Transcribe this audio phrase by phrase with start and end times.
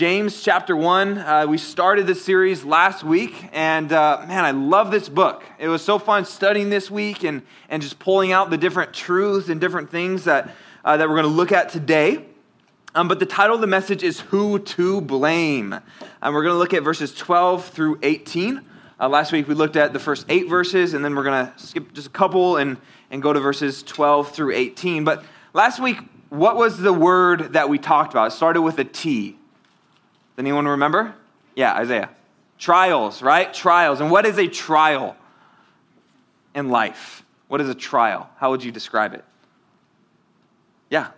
[0.00, 1.18] James chapter 1.
[1.18, 5.44] Uh, we started this series last week, and uh, man, I love this book.
[5.58, 9.50] It was so fun studying this week and, and just pulling out the different truths
[9.50, 10.54] and different things that,
[10.86, 12.24] uh, that we're going to look at today.
[12.94, 15.74] Um, but the title of the message is Who to Blame.
[16.22, 18.62] And we're going to look at verses 12 through 18.
[18.98, 21.52] Uh, last week we looked at the first eight verses, and then we're going to
[21.58, 22.78] skip just a couple and,
[23.10, 25.04] and go to verses 12 through 18.
[25.04, 25.98] But last week,
[26.30, 28.28] what was the word that we talked about?
[28.28, 29.36] It started with a T.
[30.40, 31.14] Anyone remember?
[31.54, 32.08] Yeah, Isaiah.
[32.58, 33.52] Trials, right?
[33.52, 34.00] Trials.
[34.00, 35.14] And what is a trial
[36.54, 37.22] in life?
[37.48, 38.30] What is a trial?
[38.38, 39.22] How would you describe it?
[40.88, 41.08] Yeah.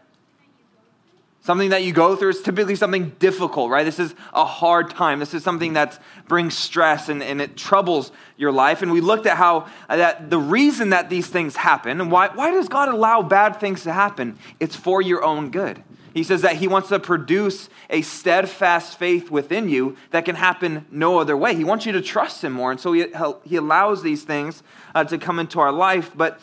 [1.43, 3.85] Something that you go through is typically something difficult, right?
[3.85, 5.21] This is a hard time.
[5.21, 8.83] This is something that brings stress and, and it troubles your life.
[8.83, 12.31] And we looked at how uh, that the reason that these things happen and why,
[12.35, 14.37] why does God allow bad things to happen?
[14.59, 15.85] It's for your own good.
[16.15, 20.87] He says that he wants to produce a steadfast faith within you that can happen
[20.91, 21.55] no other way.
[21.55, 22.71] He wants you to trust him more.
[22.71, 23.07] And so he,
[23.45, 24.63] he allows these things
[24.95, 26.11] uh, to come into our life.
[26.15, 26.41] But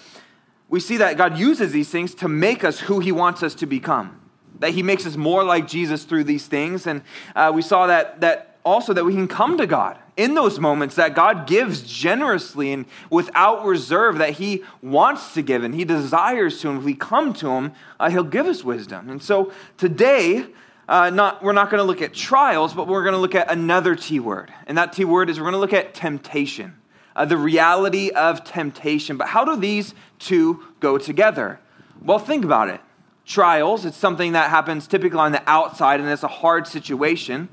[0.70, 3.66] we see that God uses these things to make us who he wants us to
[3.66, 4.20] become.
[4.60, 6.86] That he makes us more like Jesus through these things.
[6.86, 7.02] And
[7.36, 10.96] uh, we saw that, that also that we can come to God in those moments
[10.96, 16.60] that God gives generously and without reserve, that He wants to give and He desires
[16.62, 16.70] to.
[16.70, 19.10] And if we come to Him, uh, He'll give us wisdom.
[19.10, 20.46] And so today,
[20.88, 23.52] uh, not, we're not going to look at trials, but we're going to look at
[23.52, 24.52] another T word.
[24.68, 26.76] And that T word is we're going to look at temptation,
[27.16, 29.16] uh, the reality of temptation.
[29.16, 31.60] But how do these two go together?
[32.04, 32.82] Well, think about it.
[33.26, 37.48] Trials, it's something that happens typically on the outside and it's a hard situation.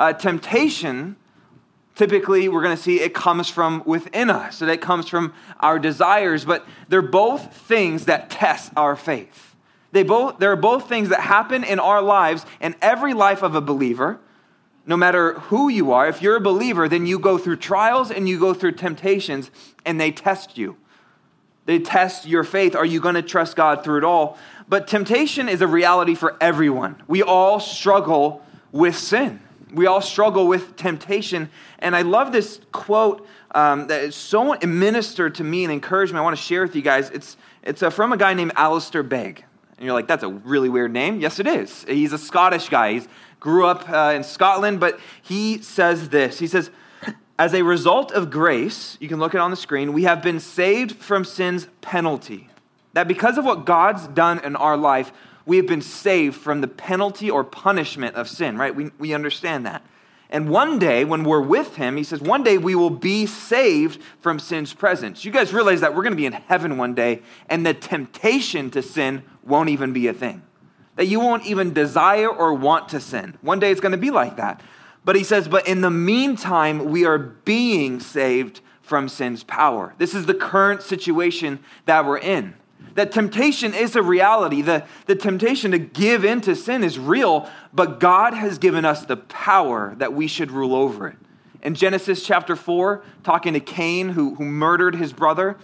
[0.00, 1.14] Uh, temptation,
[1.94, 5.78] typically, we're going to see it comes from within us, so that comes from our
[5.78, 9.54] desires, but they're both things that test our faith.
[9.92, 13.60] They both, they're both things that happen in our lives and every life of a
[13.60, 14.18] believer.
[14.86, 18.26] No matter who you are, if you're a believer, then you go through trials and
[18.26, 19.50] you go through temptations,
[19.84, 20.78] and they test you.
[21.66, 22.74] They test your faith.
[22.74, 24.38] Are you going to trust God through it all?
[24.66, 27.02] But temptation is a reality for everyone.
[27.06, 28.42] We all struggle
[28.72, 29.42] with sin
[29.72, 31.50] we all struggle with temptation.
[31.78, 36.18] And I love this quote um, that is so ministered to me and encouraged me.
[36.18, 37.10] I want to share with you guys.
[37.10, 39.44] It's, it's uh, from a guy named Alistair Begg.
[39.76, 41.20] And you're like, that's a really weird name.
[41.20, 41.84] Yes, it is.
[41.84, 43.00] He's a Scottish guy.
[43.00, 43.06] He
[43.38, 46.38] grew up uh, in Scotland, but he says this.
[46.38, 46.70] He says,
[47.38, 50.38] as a result of grace, you can look it on the screen, we have been
[50.38, 52.50] saved from sin's penalty.
[52.92, 55.12] That because of what God's done in our life,
[55.50, 58.72] we have been saved from the penalty or punishment of sin, right?
[58.72, 59.84] We, we understand that.
[60.30, 64.00] And one day, when we're with him, he says, one day we will be saved
[64.20, 65.24] from sin's presence.
[65.24, 68.70] You guys realize that we're going to be in heaven one day, and the temptation
[68.70, 70.42] to sin won't even be a thing.
[70.94, 73.36] That you won't even desire or want to sin.
[73.40, 74.62] One day it's going to be like that.
[75.04, 79.96] But he says, but in the meantime, we are being saved from sin's power.
[79.98, 82.54] This is the current situation that we're in
[82.94, 84.62] that temptation is a reality.
[84.62, 89.04] The, the temptation to give in to sin is real, but God has given us
[89.04, 91.16] the power that we should rule over it.
[91.62, 95.56] In Genesis chapter 4, talking to Cain, who, who murdered his brother,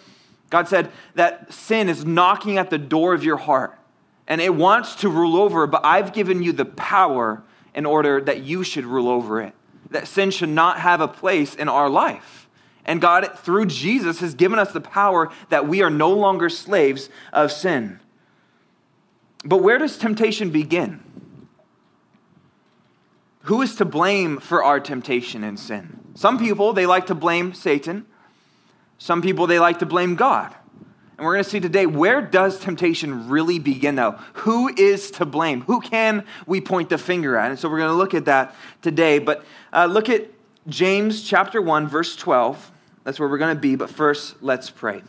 [0.50, 3.77] God said that sin is knocking at the door of your heart
[4.28, 7.43] and it wants to rule over, but I've given you the power
[7.75, 9.54] in order that you should rule over it.
[9.91, 12.46] That sin should not have a place in our life.
[12.86, 17.10] And God, through Jesus, has given us the power that we are no longer slaves
[17.32, 18.00] of sin.
[19.44, 21.02] But where does temptation begin?
[23.42, 26.00] Who is to blame for our temptation and sin?
[26.14, 28.06] Some people, they like to blame Satan.
[28.98, 30.54] Some people, they like to blame God.
[31.16, 34.12] And we're going to see today where does temptation really begin, though?
[34.34, 35.62] Who is to blame?
[35.62, 37.50] Who can we point the finger at?
[37.50, 39.18] And so we're going to look at that today.
[39.18, 40.28] But uh, look at
[40.68, 42.72] James chapter 1, verse 12.
[43.06, 43.77] That's where we're going to be.
[43.77, 45.00] But first, let's pray.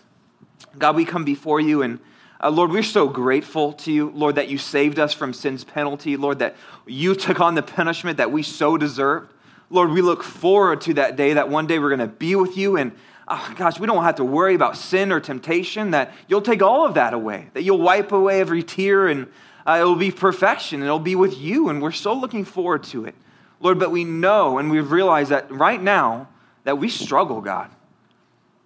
[0.78, 2.00] God, we come before you and
[2.40, 6.16] uh, Lord, we're so grateful to you, Lord, that you saved us from sin's penalty.
[6.16, 6.56] Lord, that
[6.86, 9.34] you took on the punishment that we so deserved.
[9.72, 12.56] Lord, we look forward to that day that one day we're going to be with
[12.56, 12.78] you.
[12.78, 12.92] And
[13.28, 16.86] oh, gosh, we don't have to worry about sin or temptation, that you'll take all
[16.86, 19.26] of that away, that you'll wipe away every tear and
[19.66, 21.70] uh, it'll be perfection and it'll be with you.
[21.70, 23.16] And we're so looking forward to it.
[23.60, 26.28] Lord, but we know and we've realized that right now
[26.64, 27.72] that we struggle, God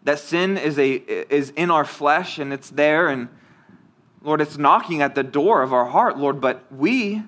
[0.04, 0.92] that sin is, a,
[1.34, 3.30] is in our flesh and it's there, and
[4.22, 7.24] Lord, it's knocking at the door of our heart, Lord, but we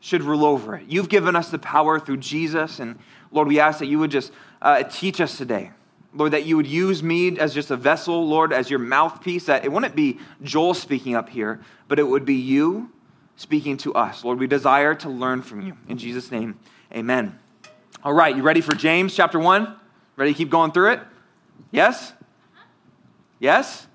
[0.00, 0.86] should rule over it.
[0.88, 2.98] You've given us the power through Jesus, and
[3.32, 4.32] Lord, we ask that you would just
[4.62, 5.72] uh, teach us today.
[6.14, 9.64] Lord, that you would use me as just a vessel, Lord, as your mouthpiece, that
[9.64, 12.90] it wouldn't be Joel speaking up here, but it would be you
[13.36, 14.24] speaking to us.
[14.24, 15.76] Lord, we desire to learn from you.
[15.88, 16.58] In Jesus' name,
[16.92, 17.38] Amen.
[18.02, 19.76] All right, you ready for James chapter 1?
[20.16, 21.00] Ready to keep going through it?
[21.70, 22.12] Yes?
[23.38, 23.86] Yes?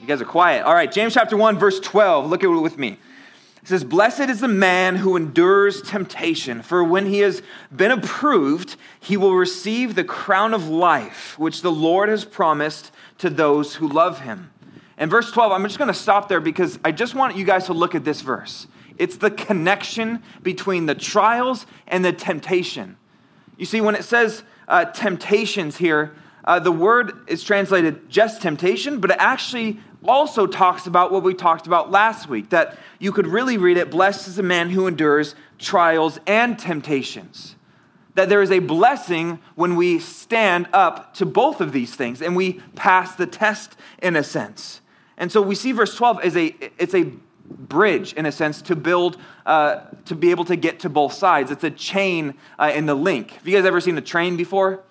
[0.00, 0.64] You guys are quiet.
[0.64, 2.28] All right, James chapter 1, verse 12.
[2.28, 2.98] Look at it with me.
[3.62, 7.42] It says, Blessed is the man who endures temptation, for when he has
[7.74, 13.28] been approved, he will receive the crown of life, which the Lord has promised to
[13.28, 14.50] those who love him.
[14.96, 17.66] And verse 12, I'm just going to stop there because I just want you guys
[17.66, 18.66] to look at this verse.
[18.96, 22.96] It's the connection between the trials and the temptation.
[23.56, 26.14] You see, when it says uh, temptations here,
[26.50, 31.32] uh, the word is translated just temptation, but it actually also talks about what we
[31.32, 34.88] talked about last week that you could really read it blessed is a man who
[34.88, 37.54] endures trials and temptations.
[38.16, 42.34] That there is a blessing when we stand up to both of these things and
[42.34, 44.80] we pass the test in a sense.
[45.18, 46.46] And so we see verse 12 as a
[46.82, 47.12] it's a
[47.48, 51.52] bridge in a sense to build uh, to be able to get to both sides.
[51.52, 53.30] It's a chain uh, in the link.
[53.34, 54.82] Have you guys ever seen a train before?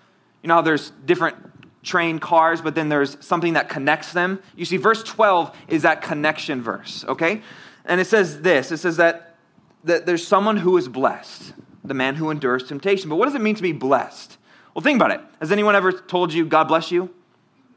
[0.41, 1.35] You know there's different
[1.83, 4.41] train cars, but then there's something that connects them.
[4.55, 7.41] You see, verse 12 is that connection verse, okay?
[7.85, 9.35] And it says this it says that,
[9.83, 11.53] that there's someone who is blessed,
[11.83, 13.09] the man who endures temptation.
[13.09, 14.37] But what does it mean to be blessed?
[14.73, 15.21] Well, think about it.
[15.39, 17.13] Has anyone ever told you, God bless you?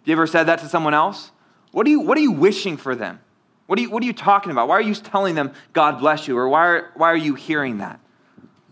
[0.05, 1.31] You ever said that to someone else?
[1.70, 3.20] What are you, what are you wishing for them?
[3.67, 4.69] What are, you, what are you talking about?
[4.69, 6.37] Why are you telling them, God bless you?
[6.37, 8.00] Or why are, why are you hearing that?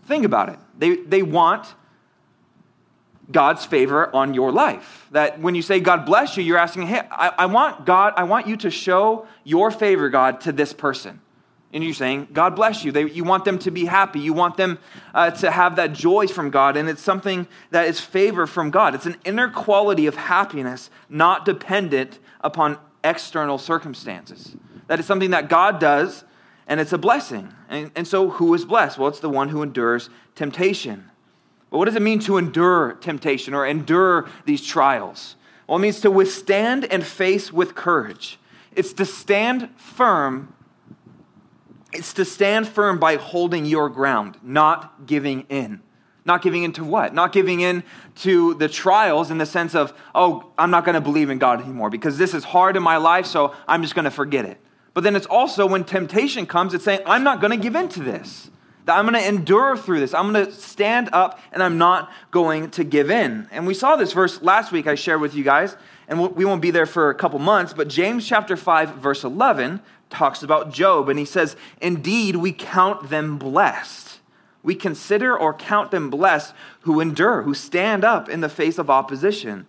[0.03, 0.59] Think about it.
[0.77, 1.73] They, they want
[3.31, 5.07] God's favor on your life.
[5.11, 8.23] That when you say God bless you, you're asking, hey, I, I, want God, I
[8.23, 11.21] want you to show your favor, God, to this person.
[11.73, 12.91] And you're saying, God bless you.
[12.91, 14.19] They, you want them to be happy.
[14.19, 14.77] You want them
[15.13, 16.75] uh, to have that joy from God.
[16.75, 18.93] And it's something that is favor from God.
[18.93, 24.55] It's an inner quality of happiness, not dependent upon external circumstances.
[24.87, 26.25] That is something that God does,
[26.67, 27.53] and it's a blessing.
[27.69, 28.97] And, and so, who is blessed?
[28.97, 31.10] Well, it's the one who endures temptation.
[31.71, 35.37] But what does it mean to endure temptation or endure these trials?
[35.67, 38.37] Well, it means to withstand and face with courage.
[38.75, 40.53] It's to stand firm.
[41.93, 45.81] It's to stand firm by holding your ground, not giving in.
[46.25, 47.13] Not giving in to what?
[47.15, 47.83] Not giving in
[48.17, 51.61] to the trials in the sense of, oh, I'm not going to believe in God
[51.61, 54.59] anymore because this is hard in my life, so I'm just going to forget it.
[54.93, 57.87] But then it's also when temptation comes, it's saying, I'm not going to give in
[57.89, 58.51] to this.
[58.85, 60.13] That I'm going to endure through this.
[60.13, 63.47] I'm going to stand up and I'm not going to give in.
[63.51, 66.61] And we saw this verse last week I shared with you guys, and we won't
[66.61, 71.09] be there for a couple months, but James chapter 5, verse 11 talks about Job,
[71.09, 74.19] and he says, Indeed, we count them blessed.
[74.63, 78.89] We consider or count them blessed who endure, who stand up in the face of
[78.89, 79.65] opposition.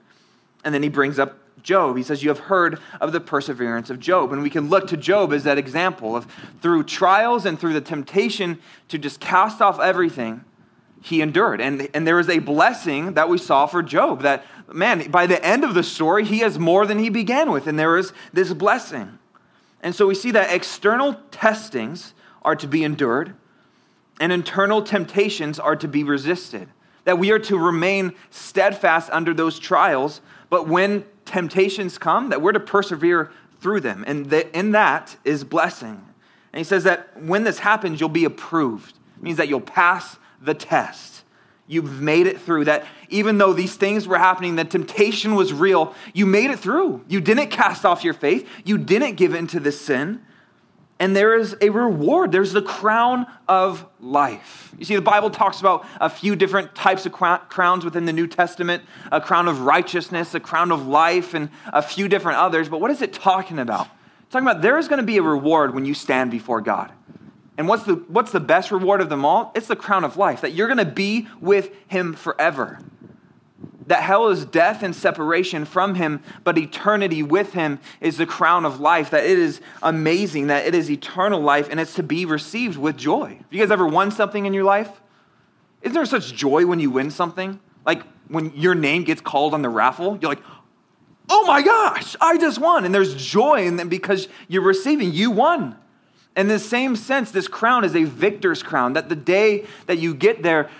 [0.64, 1.96] And then he brings up Job.
[1.96, 4.32] He says, You have heard of the perseverance of Job.
[4.32, 6.26] And we can look to Job as that example of
[6.60, 10.44] through trials and through the temptation to just cast off everything,
[11.02, 11.60] he endured.
[11.60, 15.44] And, and there is a blessing that we saw for Job that, man, by the
[15.44, 17.66] end of the story, he has more than he began with.
[17.66, 19.18] And there is this blessing.
[19.82, 23.34] And so we see that external testings are to be endured
[24.20, 26.68] and internal temptations are to be resisted.
[27.04, 32.52] That we are to remain steadfast under those trials, but when temptations come, that we're
[32.52, 33.30] to persevere
[33.60, 34.04] through them.
[34.06, 36.04] And that in that is blessing.
[36.52, 38.96] And he says that when this happens, you'll be approved.
[39.16, 41.24] It means that you'll pass the test.
[41.66, 42.64] You've made it through.
[42.64, 47.04] That even though these things were happening, the temptation was real, you made it through.
[47.08, 50.20] You didn't cast off your faith, you didn't give in to this sin
[51.02, 52.30] and there is a reward.
[52.30, 54.72] There's the crown of life.
[54.78, 58.28] You see, the Bible talks about a few different types of crowns within the New
[58.28, 62.68] Testament a crown of righteousness, a crown of life, and a few different others.
[62.68, 63.88] But what is it talking about?
[64.20, 66.92] It's talking about there is going to be a reward when you stand before God.
[67.58, 69.50] And what's the, what's the best reward of them all?
[69.56, 72.78] It's the crown of life, that you're going to be with Him forever
[73.86, 78.64] that hell is death and separation from him, but eternity with him is the crown
[78.64, 82.24] of life, that it is amazing, that it is eternal life, and it's to be
[82.24, 83.28] received with joy.
[83.28, 85.00] Have you guys ever won something in your life?
[85.82, 87.58] Isn't there such joy when you win something?
[87.84, 90.42] Like when your name gets called on the raffle, you're like,
[91.28, 92.84] oh my gosh, I just won.
[92.84, 95.76] And there's joy in them because you're receiving, you won.
[96.36, 100.14] In the same sense, this crown is a victor's crown, that the day that you
[100.14, 100.70] get there,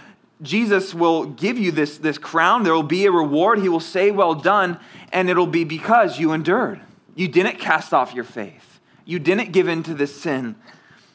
[0.43, 2.65] Jesus will give you this, this crown.
[2.65, 3.61] There will be a reward.
[3.61, 4.79] He will say, Well done.
[5.13, 6.81] And it'll be because you endured.
[7.15, 8.81] You didn't cast off your faith.
[9.05, 10.57] You didn't give in to this sin,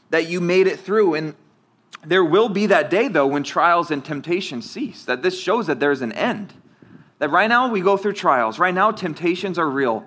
[0.10, 1.16] that you made it through.
[1.16, 1.36] And
[2.06, 5.04] there will be that day, though, when trials and temptations cease.
[5.06, 6.54] That this shows that there's an end.
[7.20, 8.60] That right now we go through trials.
[8.60, 10.06] Right now, temptations are real.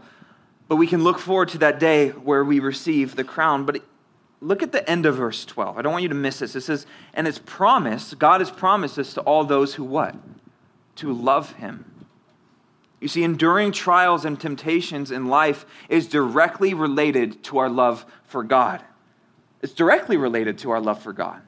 [0.68, 3.66] But we can look forward to that day where we receive the crown.
[3.66, 3.82] But
[4.40, 5.76] look at the end of verse 12.
[5.76, 6.56] I don't want you to miss this.
[6.56, 10.14] It says, and it's promised, God has promised this to all those who what?
[10.96, 11.84] To love him.
[13.00, 18.44] You see, enduring trials and temptations in life is directly related to our love for
[18.44, 18.84] God.
[19.62, 21.40] It's directly related to our love for God,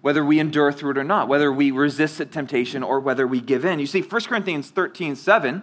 [0.00, 3.40] whether we endure through it or not, whether we resist the temptation or whether we
[3.40, 3.78] give in.
[3.78, 5.62] You see, 1 Corinthians 13 7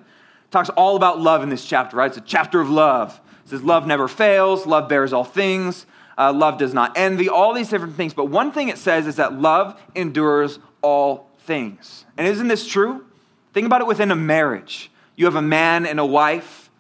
[0.52, 2.08] talks all about love in this chapter, right?
[2.08, 3.20] It's a chapter of love.
[3.46, 5.86] It says, Love never fails, love bears all things,
[6.20, 8.14] uh, love does not envy, all these different things.
[8.14, 12.06] But one thing it says is that love endures all things.
[12.18, 13.06] And isn't this true?
[13.54, 16.72] Think about it within a marriage you have a man and a wife,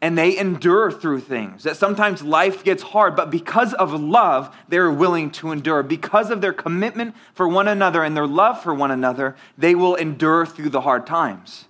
[0.00, 1.64] and they endure through things.
[1.64, 5.82] That sometimes life gets hard, but because of love, they're willing to endure.
[5.82, 9.96] Because of their commitment for one another and their love for one another, they will
[9.96, 11.66] endure through the hard times.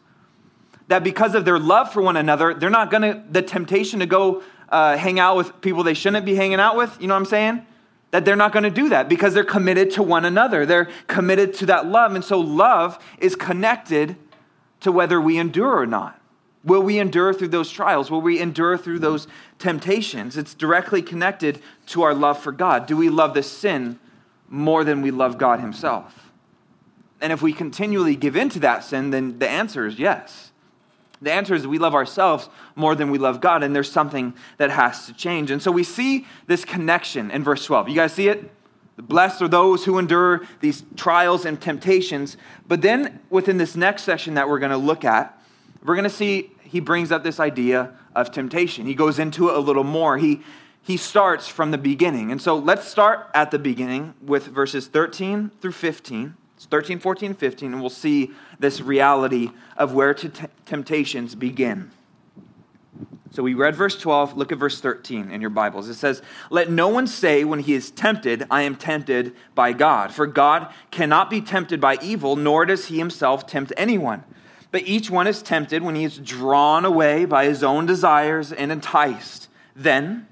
[0.87, 4.07] That because of their love for one another, they're not going to, the temptation to
[4.07, 7.21] go uh, hang out with people they shouldn't be hanging out with, you know what
[7.21, 7.67] I'm saying?
[8.11, 10.65] That they're not going to do that because they're committed to one another.
[10.65, 12.15] They're committed to that love.
[12.15, 14.17] And so love is connected
[14.81, 16.21] to whether we endure or not.
[16.65, 18.11] Will we endure through those trials?
[18.11, 20.37] Will we endure through those temptations?
[20.37, 22.87] It's directly connected to our love for God.
[22.87, 24.01] Do we love the sin
[24.49, 26.31] more than we love God Himself?
[27.21, 30.51] And if we continually give into that sin, then the answer is yes.
[31.23, 34.71] The answer is we love ourselves more than we love God, and there's something that
[34.71, 35.51] has to change.
[35.51, 37.89] And so we see this connection in verse 12.
[37.89, 38.51] You guys see it?
[38.99, 42.37] Blessed are those who endure these trials and temptations.
[42.67, 45.39] But then within this next section that we're going to look at,
[45.85, 48.87] we're going to see he brings up this idea of temptation.
[48.87, 50.19] He goes into it a little more.
[50.19, 50.43] He,
[50.83, 52.33] he starts from the beginning.
[52.33, 56.35] And so let's start at the beginning with verses 13 through 15.
[56.57, 60.31] It's 13, 14, 15, and we'll see this reality of where t-
[60.65, 61.91] temptations begin.
[63.37, 64.37] So we read verse 12.
[64.37, 65.91] Look at verse 13 in your Bibles.
[65.91, 70.11] It says, Let no one say when he is tempted, I am tempted by God.
[70.11, 74.25] For God cannot be tempted by evil, nor does he himself tempt anyone.
[74.71, 78.73] But each one is tempted when he is drawn away by his own desires and
[78.73, 79.49] enticed.
[79.75, 80.27] Then,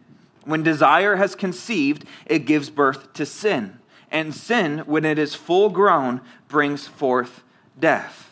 [0.44, 3.80] when desire has conceived, it gives birth to sin.
[4.10, 7.43] And sin, when it is full grown, brings forth
[7.78, 8.30] death.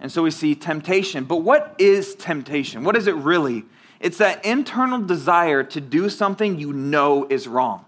[0.00, 1.24] And so we see temptation.
[1.24, 2.84] But what is temptation?
[2.84, 3.64] What is it really?
[4.00, 7.84] It's that internal desire to do something you know is wrong.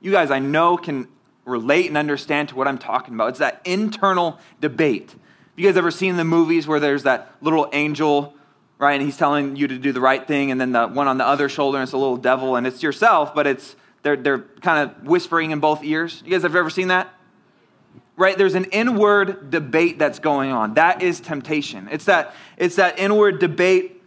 [0.00, 1.06] You guys, I know, can
[1.44, 3.28] relate and understand to what I'm talking about.
[3.30, 5.14] It's that internal debate.
[5.54, 8.34] You guys ever seen the movies where there's that little angel,
[8.78, 8.94] right?
[8.94, 11.26] And he's telling you to do the right thing, and then the one on the
[11.26, 14.90] other shoulder, and it's a little devil, and it's yourself, but it's they're, they're kind
[14.90, 16.22] of whispering in both ears.
[16.24, 17.12] You guys have ever seen that?
[18.16, 18.36] Right?
[18.36, 20.74] There's an inward debate that's going on.
[20.74, 21.88] That is temptation.
[21.90, 24.02] It's that it's that inward debate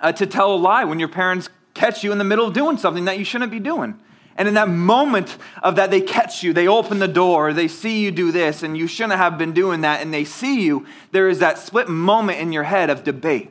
[0.00, 2.76] uh, to tell a lie when your parents catch you in the middle of doing
[2.76, 3.98] something that you shouldn't be doing.
[4.36, 8.04] And in that moment of that they catch you they open the door they see
[8.04, 11.28] you do this and you shouldn't have been doing that and they see you there
[11.28, 13.50] is that split moment in your head of debate.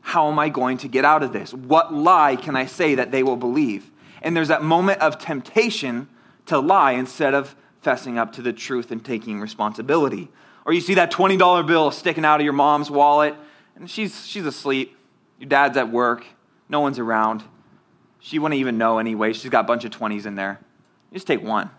[0.00, 1.54] How am i going to get out of this?
[1.54, 3.90] What lie can i say that they will believe?
[4.20, 6.08] And there's that moment of temptation
[6.46, 10.28] to lie instead of fessing up to the truth and taking responsibility.
[10.64, 13.34] Or you see that $20 bill sticking out of your mom's wallet,
[13.76, 14.96] and she's, she's asleep.
[15.38, 16.26] Your dad's at work.
[16.68, 17.44] No one's around.
[18.18, 19.32] She wouldn't even know anyway.
[19.32, 20.58] She's got a bunch of 20s in there.
[21.10, 21.70] You just take one.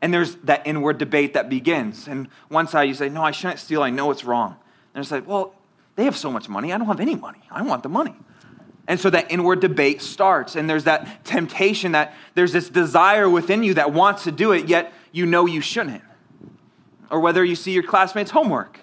[0.00, 2.06] And there's that inward debate that begins.
[2.06, 3.82] And one side you say, No, I shouldn't steal.
[3.82, 4.56] I know it's wrong.
[4.94, 5.54] And it's like, Well,
[5.96, 6.72] they have so much money.
[6.72, 7.40] I don't have any money.
[7.50, 8.14] I want the money.
[8.86, 10.56] And so that inward debate starts.
[10.56, 14.68] And there's that temptation that there's this desire within you that wants to do it,
[14.68, 16.02] yet you know you shouldn't.
[17.10, 18.80] Or whether you see your classmates' homework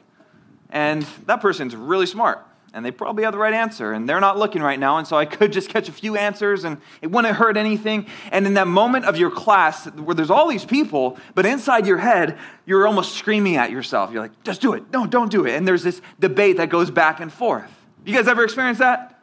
[0.69, 4.37] and that person's really smart and they probably have the right answer and they're not
[4.37, 7.35] looking right now and so i could just catch a few answers and it wouldn't
[7.35, 8.05] hurt anything.
[8.31, 11.97] And in that moment of your class where there's all these people but inside your
[11.97, 14.11] head you're almost screaming at yourself.
[14.11, 14.83] You're like just do it.
[14.91, 15.55] No don't do it.
[15.55, 17.71] And there's this debate that goes back and forth.
[18.05, 19.19] You guys ever experienced that?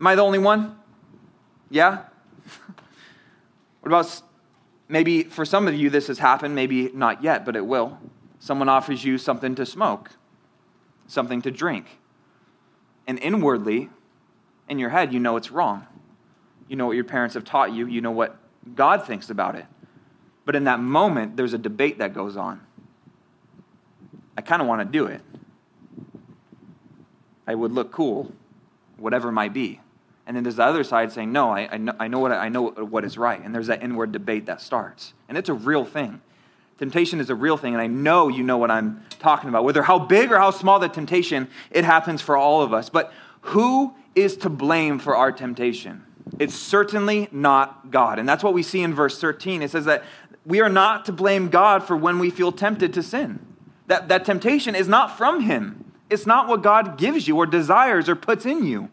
[0.00, 0.76] Am i the only one?
[1.70, 2.04] Yeah?
[3.80, 4.22] What about
[4.88, 7.98] Maybe for some of you this has happened, maybe not yet, but it will.
[8.38, 10.10] Someone offers you something to smoke,
[11.06, 11.86] something to drink.
[13.06, 13.90] And inwardly,
[14.68, 15.86] in your head, you know it's wrong.
[16.68, 18.36] You know what your parents have taught you, you know what
[18.74, 19.66] God thinks about it.
[20.44, 22.60] But in that moment, there's a debate that goes on.
[24.36, 25.20] I kind of want to do it.
[27.46, 28.32] I would look cool,
[28.96, 29.80] whatever might be.
[30.28, 32.50] And then there's the other side saying, no, I, I, know, I, know what, I
[32.50, 33.42] know what is right.
[33.42, 35.14] And there's that inward debate that starts.
[35.26, 36.20] And it's a real thing.
[36.76, 39.64] Temptation is a real thing, and I know you know what I'm talking about.
[39.64, 42.90] Whether how big or how small the temptation, it happens for all of us.
[42.90, 46.04] But who is to blame for our temptation?
[46.38, 48.18] It's certainly not God.
[48.18, 49.62] And that's what we see in verse 13.
[49.62, 50.04] It says that
[50.44, 53.38] we are not to blame God for when we feel tempted to sin.
[53.86, 58.10] That, that temptation is not from Him, it's not what God gives you or desires
[58.10, 58.90] or puts in you.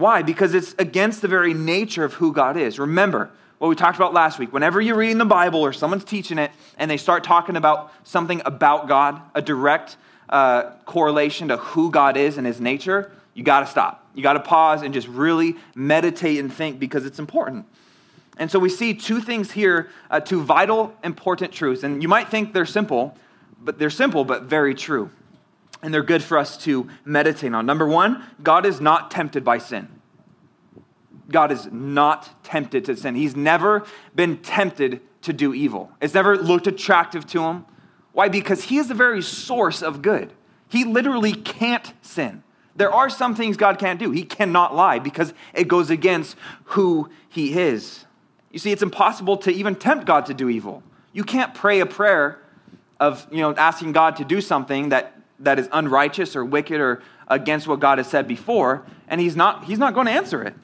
[0.00, 0.22] Why?
[0.22, 2.78] Because it's against the very nature of who God is.
[2.78, 4.50] Remember what we talked about last week.
[4.50, 8.40] Whenever you're reading the Bible or someone's teaching it and they start talking about something
[8.46, 9.98] about God, a direct
[10.30, 14.06] uh, correlation to who God is and his nature, you got to stop.
[14.14, 17.66] You got to pause and just really meditate and think because it's important.
[18.38, 21.82] And so we see two things here, uh, two vital, important truths.
[21.82, 23.14] And you might think they're simple,
[23.60, 25.10] but they're simple, but very true.
[25.82, 27.64] And they're good for us to meditate on.
[27.66, 29.88] Number one, God is not tempted by sin.
[31.30, 33.14] God is not tempted to sin.
[33.14, 33.84] He's never
[34.14, 35.90] been tempted to do evil.
[36.00, 37.64] It's never looked attractive to him.
[38.12, 38.28] Why?
[38.28, 40.32] Because he is the very source of good.
[40.68, 42.42] He literally can't sin.
[42.76, 44.10] There are some things God can't do.
[44.10, 48.06] He cannot lie because it goes against who he is.
[48.50, 50.82] You see, it's impossible to even tempt God to do evil.
[51.12, 52.40] You can't pray a prayer
[52.98, 57.02] of, you know, asking God to do something that, that is unrighteous or wicked or
[57.28, 60.54] against what God has said before, and he's not, he's not going to answer it.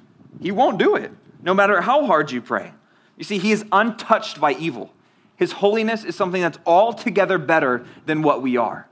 [0.40, 2.72] He won't do it, no matter how hard you pray.
[3.16, 4.92] You see, he is untouched by evil.
[5.36, 8.88] His holiness is something that's altogether better than what we are.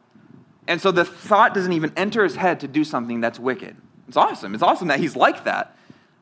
[0.66, 3.76] And so the thought doesn't even enter his head to do something that's wicked.
[4.08, 4.54] It's awesome.
[4.54, 5.76] It's awesome that he's like that.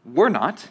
[0.05, 0.69] We're not.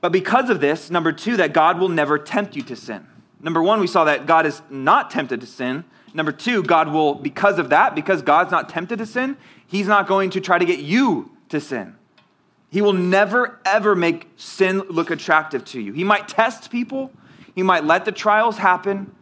[0.00, 3.06] But because of this, number two, that God will never tempt you to sin.
[3.40, 5.84] Number one, we saw that God is not tempted to sin.
[6.14, 9.36] Number two, God will, because of that, because God's not tempted to sin,
[9.66, 11.96] he's not going to try to get you to sin.
[12.70, 15.92] He will never, ever make sin look attractive to you.
[15.92, 17.12] He might test people,
[17.54, 19.14] he might let the trials happen,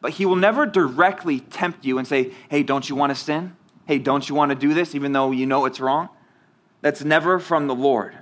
[0.00, 3.56] but he will never directly tempt you and say, hey, don't you want to sin?
[3.86, 6.08] Hey, don't you want to do this even though you know it's wrong?
[6.80, 8.16] That's never from the Lord.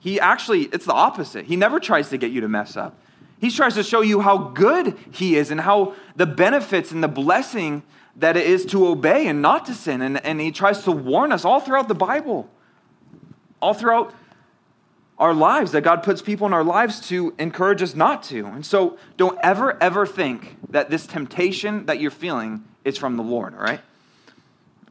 [0.00, 1.46] He actually, it's the opposite.
[1.46, 2.98] He never tries to get you to mess up.
[3.42, 7.08] He tries to show you how good he is and how the benefits and the
[7.08, 7.82] blessing
[8.16, 10.00] that it is to obey and not to sin.
[10.00, 12.48] And, and he tries to warn us all throughout the Bible
[13.62, 14.12] all throughout
[15.18, 18.44] our lives, that God puts people in our lives to encourage us not to.
[18.46, 23.22] And so don't ever, ever think that this temptation that you're feeling is from the
[23.22, 23.80] Lord, all right?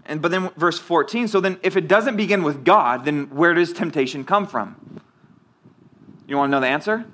[0.06, 3.54] And but then verse 14, so then if it doesn't begin with God, then where
[3.54, 5.02] does temptation come from?
[6.28, 7.06] You want to know the answer?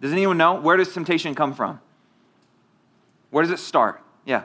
[0.00, 0.54] Does anyone know?
[0.54, 1.80] Where does temptation come from?
[3.30, 4.02] Where does it start?
[4.24, 4.44] Yeah.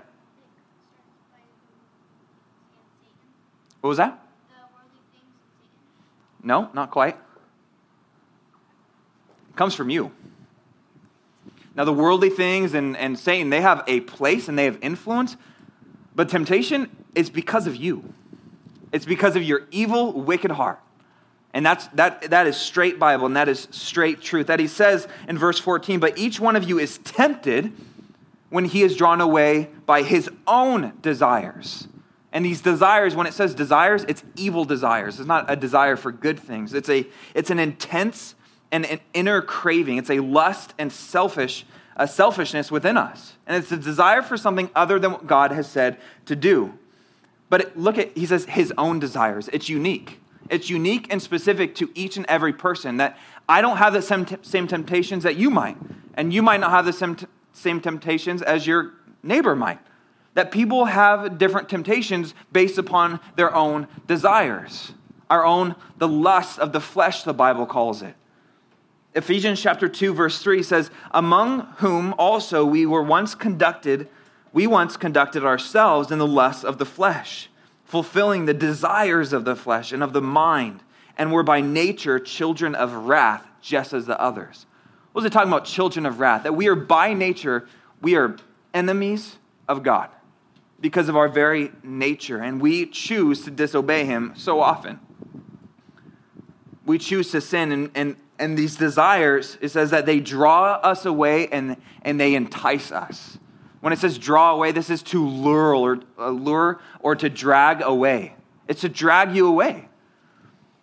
[3.81, 4.19] What was that?
[6.43, 7.15] No, not quite.
[9.49, 10.11] It comes from you.
[11.75, 15.35] Now, the worldly things and, and Satan, they have a place and they have influence,
[16.15, 18.13] but temptation is because of you.
[18.91, 20.79] It's because of your evil, wicked heart.
[21.55, 24.47] And that's, that, that is straight Bible and that is straight truth.
[24.47, 27.71] That he says in verse 14, but each one of you is tempted
[28.49, 31.87] when he is drawn away by his own desires.
[32.33, 35.17] And these desires, when it says desires, it's evil desires.
[35.17, 36.73] It's not a desire for good things.
[36.73, 38.35] It's, a, it's an intense
[38.69, 39.97] and an inner craving.
[39.97, 41.65] It's a lust and selfish,
[41.95, 43.35] a selfishness within us.
[43.47, 46.77] And it's a desire for something other than what God has said to do.
[47.49, 49.49] But look at, he says, his own desires.
[49.53, 50.19] It's unique.
[50.49, 53.17] It's unique and specific to each and every person that
[53.49, 55.77] I don't have the same, same temptations that you might.
[56.13, 57.17] And you might not have the same,
[57.53, 59.79] same temptations as your neighbor might
[60.35, 64.91] that people have different temptations based upon their own desires,
[65.29, 68.15] our own, the lust of the flesh, the Bible calls it.
[69.15, 74.09] Ephesians chapter 2, verse 3 says, Among whom also we were once conducted,
[74.51, 77.49] we once conducted ourselves in the lusts of the flesh,
[77.85, 80.81] fulfilling the desires of the flesh and of the mind,
[81.17, 84.65] and were by nature children of wrath, just as the others.
[85.13, 86.43] What was it talking about, children of wrath?
[86.43, 87.67] That we are by nature,
[88.01, 88.35] we are
[88.73, 90.09] enemies of God
[90.81, 94.99] because of our very nature, and we choose to disobey Him so often.
[96.85, 101.05] We choose to sin, and, and, and these desires, it says that they draw us
[101.05, 103.37] away and, and they entice us.
[103.85, 107.83] When it says draw away, this is to lure or, uh, lure or to drag
[107.83, 108.33] away.
[108.67, 109.89] It's to drag you away.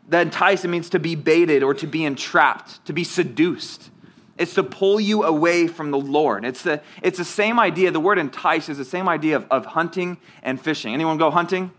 [0.07, 3.91] The entice, means to be baited or to be entrapped, to be seduced.
[4.39, 6.45] It's to pull you away from the Lord.
[6.45, 7.91] It's the, it's the same idea.
[7.91, 10.95] The word entice is the same idea of, of hunting and fishing.
[10.95, 11.73] Anyone go hunting?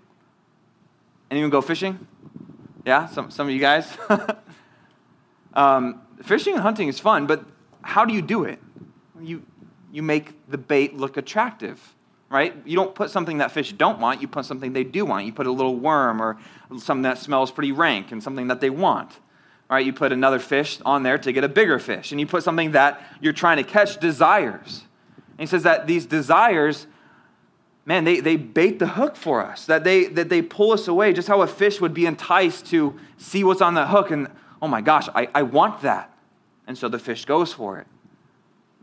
[1.32, 2.06] Anyone go fishing?
[2.86, 3.88] Yeah, some, some of you guys?
[5.54, 7.46] um, fishing and hunting is fun, but
[7.82, 8.60] how do you do it?
[9.22, 9.46] You,
[9.94, 11.80] you make the bait look attractive,
[12.30, 12.54] right?
[12.66, 15.26] You don't put something that fish don't want, you put something they do want.
[15.26, 16.38] You put a little worm or
[16.80, 19.20] something that smells pretty rank and something that they want.
[19.70, 19.86] right?
[19.86, 22.72] You put another fish on there to get a bigger fish, and you put something
[22.72, 24.84] that you're trying to catch desires.
[25.32, 26.86] And he says that these desires,
[27.86, 31.14] man, they, they bait the hook for us, that they, that they pull us away,
[31.14, 34.28] just how a fish would be enticed to see what's on the hook, and
[34.62, 36.16] oh my gosh, I, I want that.
[36.68, 37.88] And so the fish goes for it.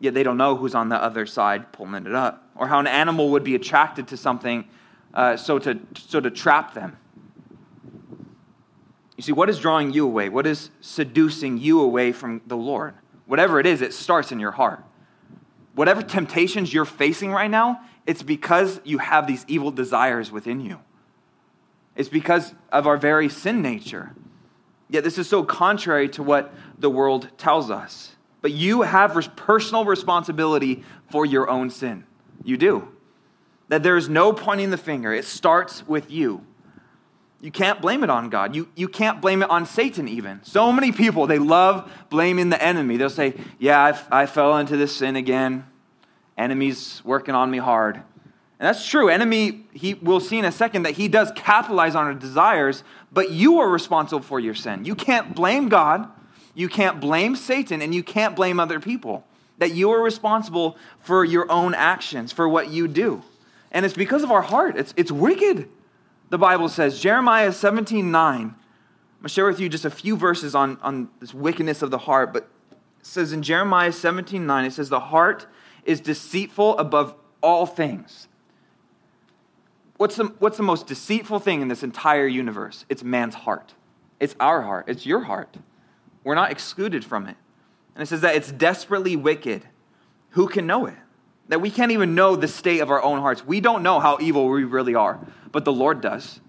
[0.01, 2.87] Yet they don't know who's on the other side pulling it up, or how an
[2.87, 4.67] animal would be attracted to something
[5.15, 6.97] uh, so, to, so to trap them.
[9.17, 10.31] You see, what is drawing you away?
[10.31, 12.95] What is seducing you away from the Lord?
[13.27, 14.83] Whatever it is, it starts in your heart.
[15.75, 20.81] Whatever temptations you're facing right now, it's because you have these evil desires within you.
[21.95, 24.15] It's because of our very sin nature.
[24.89, 28.17] Yet this is so contrary to what the world tells us.
[28.43, 32.05] But you have personal responsibility for your own sin.
[32.43, 32.89] You do.
[33.69, 36.45] That there is no pointing the finger, it starts with you.
[37.43, 38.55] You can't blame it on God.
[38.55, 40.45] You, you can't blame it on Satan, even.
[40.45, 42.99] So many people, they love blaming the enemy.
[42.99, 45.67] They'll say, Yeah, I, I fell into this sin again.
[46.37, 47.97] Enemy's working on me hard.
[47.97, 49.09] And that's true.
[49.09, 53.31] Enemy, he, we'll see in a second that he does capitalize on our desires, but
[53.31, 54.85] you are responsible for your sin.
[54.85, 56.11] You can't blame God,
[56.55, 59.25] you can't blame Satan, and you can't blame other people.
[59.59, 63.23] That you are responsible for your own actions, for what you do.
[63.73, 64.77] And it's because of our heart.
[64.77, 65.69] It's, it's wicked
[66.31, 66.99] the Bible says.
[66.99, 68.41] Jeremiah 17 9.
[68.41, 68.57] I'm going
[69.25, 72.33] to share with you just a few verses on, on this wickedness of the heart,
[72.33, 75.47] but it says in Jeremiah 17 9, it says, The heart
[75.85, 78.29] is deceitful above all things.
[79.99, 82.87] What's the, what's the most deceitful thing in this entire universe?
[82.89, 83.75] It's man's heart.
[84.19, 84.87] It's our heart.
[84.89, 85.59] It's your heart.
[86.25, 87.37] We're not excluded from it.
[87.95, 89.63] And it says that it's desperately wicked.
[90.31, 90.95] Who can know it?
[91.49, 93.45] That we can't even know the state of our own hearts.
[93.45, 95.19] We don't know how evil we really are,
[95.51, 96.41] but the Lord does.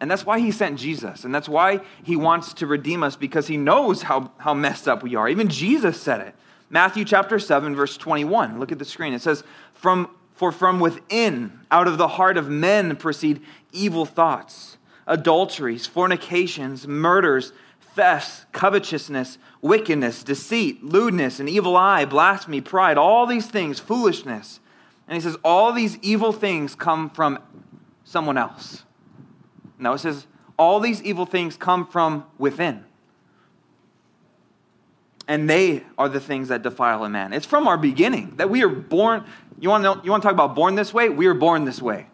[0.00, 1.24] And that's why he sent Jesus.
[1.24, 5.02] And that's why he wants to redeem us because he knows how, how messed up
[5.02, 5.28] we are.
[5.28, 6.34] Even Jesus said it.
[6.68, 8.58] Matthew chapter 7, verse 21.
[8.58, 9.12] Look at the screen.
[9.12, 13.40] It says, from, For from within, out of the heart of men, proceed
[13.72, 17.52] evil thoughts, adulteries, fornications, murders,
[17.94, 24.60] thefts, covetousness, wickedness, deceit, lewdness, an evil eye, blasphemy, pride, all these things, foolishness.
[25.06, 27.38] And he says, all these evil things come from
[28.04, 28.84] someone else.
[29.78, 30.26] No, it says,
[30.58, 32.84] all these evil things come from within.
[35.26, 37.32] And they are the things that defile a man.
[37.32, 39.24] It's from our beginning that we are born.
[39.58, 41.08] You want to, know, you want to talk about born this way?
[41.08, 42.06] We are born this way.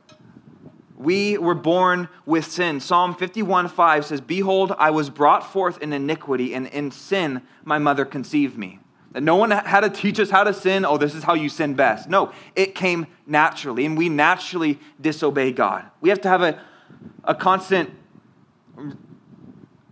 [1.01, 2.79] We were born with sin.
[2.79, 7.79] Psalm 51 5 says, Behold, I was brought forth in iniquity, and in sin my
[7.79, 8.81] mother conceived me.
[9.13, 10.85] That no one had to teach us how to sin.
[10.85, 12.11] Oh, this is how you sin best.
[12.11, 15.87] No, it came naturally, and we naturally disobey God.
[16.03, 16.61] We have to have a,
[17.25, 17.91] a constant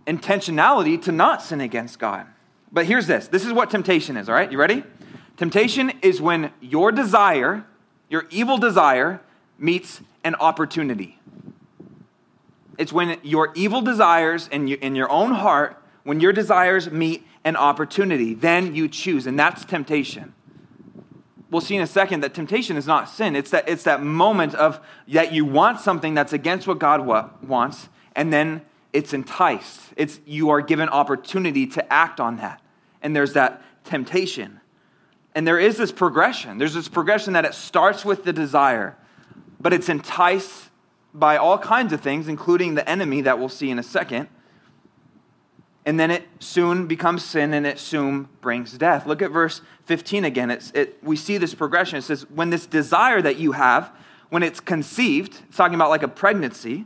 [0.05, 2.27] intentionality to not sin against God.
[2.71, 4.51] But here's this this is what temptation is, all right?
[4.51, 4.83] You ready?
[5.37, 7.65] Temptation is when your desire,
[8.09, 9.21] your evil desire,
[9.61, 11.19] meets an opportunity.
[12.77, 17.25] It's when your evil desires in your, in your own heart, when your desires meet
[17.43, 20.33] an opportunity, then you choose, and that's temptation.
[21.51, 23.35] We'll see in a second that temptation is not sin.
[23.35, 27.29] It's that, it's that moment of that you want something that's against what God wa-
[27.41, 28.61] wants, and then
[28.93, 29.81] it's enticed.
[29.95, 32.61] It's you are given opportunity to act on that.
[33.01, 34.59] And there's that temptation.
[35.35, 36.57] And there is this progression.
[36.57, 38.95] There's this progression that it starts with the desire
[39.59, 40.69] but it's enticed
[41.13, 44.27] by all kinds of things, including the enemy that we'll see in a second.
[45.85, 49.07] And then it soon becomes sin and it soon brings death.
[49.07, 50.51] Look at verse 15 again.
[50.51, 51.97] It's, it, we see this progression.
[51.97, 53.91] It says, When this desire that you have,
[54.29, 56.85] when it's conceived, it's talking about like a pregnancy,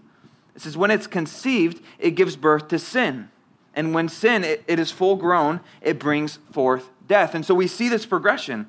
[0.56, 3.30] it says, When it's conceived, it gives birth to sin.
[3.76, 7.36] And when sin, it, it is full grown, it brings forth death.
[7.36, 8.68] And so we see this progression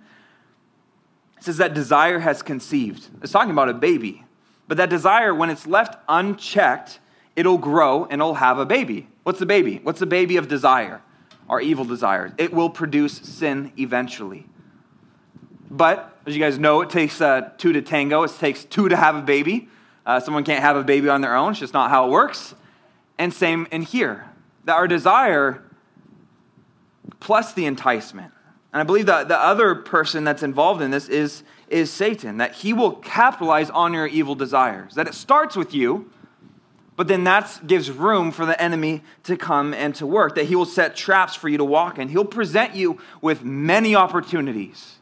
[1.44, 3.08] says that desire has conceived.
[3.22, 4.24] It's talking about a baby.
[4.66, 7.00] But that desire, when it's left unchecked,
[7.36, 9.08] it'll grow and it'll have a baby.
[9.24, 9.80] What's the baby?
[9.82, 11.02] What's the baby of desire?
[11.48, 12.32] Our evil desires.
[12.38, 14.46] It will produce sin eventually.
[15.70, 18.22] But as you guys know, it takes uh, two to tango.
[18.22, 19.68] It takes two to have a baby.
[20.06, 21.50] Uh, someone can't have a baby on their own.
[21.52, 22.54] It's just not how it works.
[23.18, 24.28] And same in here.
[24.64, 25.62] That our desire
[27.20, 28.33] plus the enticement
[28.74, 32.54] and I believe that the other person that's involved in this is, is Satan, that
[32.54, 34.94] he will capitalize on your evil desires.
[34.96, 36.10] That it starts with you,
[36.96, 40.56] but then that gives room for the enemy to come and to work, that he
[40.56, 42.08] will set traps for you to walk in.
[42.08, 44.96] He'll present you with many opportunities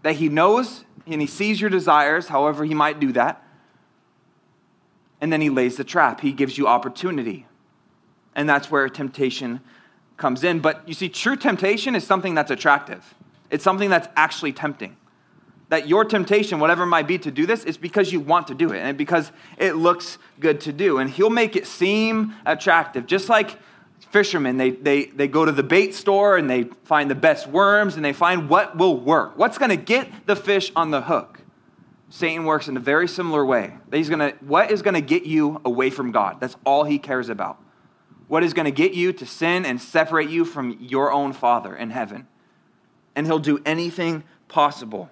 [0.00, 3.44] that he knows and he sees your desires, however, he might do that.
[5.20, 6.22] And then he lays the trap.
[6.22, 7.46] He gives you opportunity.
[8.34, 9.60] And that's where temptation
[10.20, 10.60] comes in.
[10.60, 13.14] But you see, true temptation is something that's attractive,
[13.50, 14.96] it's something that's actually tempting.
[15.70, 18.54] That your temptation, whatever it might be to do this, is because you want to
[18.54, 20.98] do it and because it looks good to do.
[20.98, 23.06] And he'll make it seem attractive.
[23.06, 23.56] Just like
[24.10, 27.94] fishermen, they, they, they go to the bait store and they find the best worms
[27.94, 29.38] and they find what will work.
[29.38, 31.40] What's going to get the fish on the hook?
[32.08, 33.74] Satan works in a very similar way.
[33.92, 36.40] He's gonna, what is going to get you away from God?
[36.40, 37.62] That's all he cares about.
[38.30, 41.74] What is going to get you to sin and separate you from your own Father
[41.74, 42.28] in heaven?
[43.16, 45.10] And he'll do anything possible.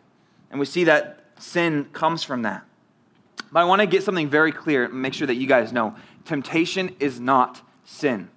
[0.52, 2.64] And we see that sin comes from that.
[3.50, 5.96] But I want to get something very clear and make sure that you guys know
[6.24, 8.30] temptation is not sin.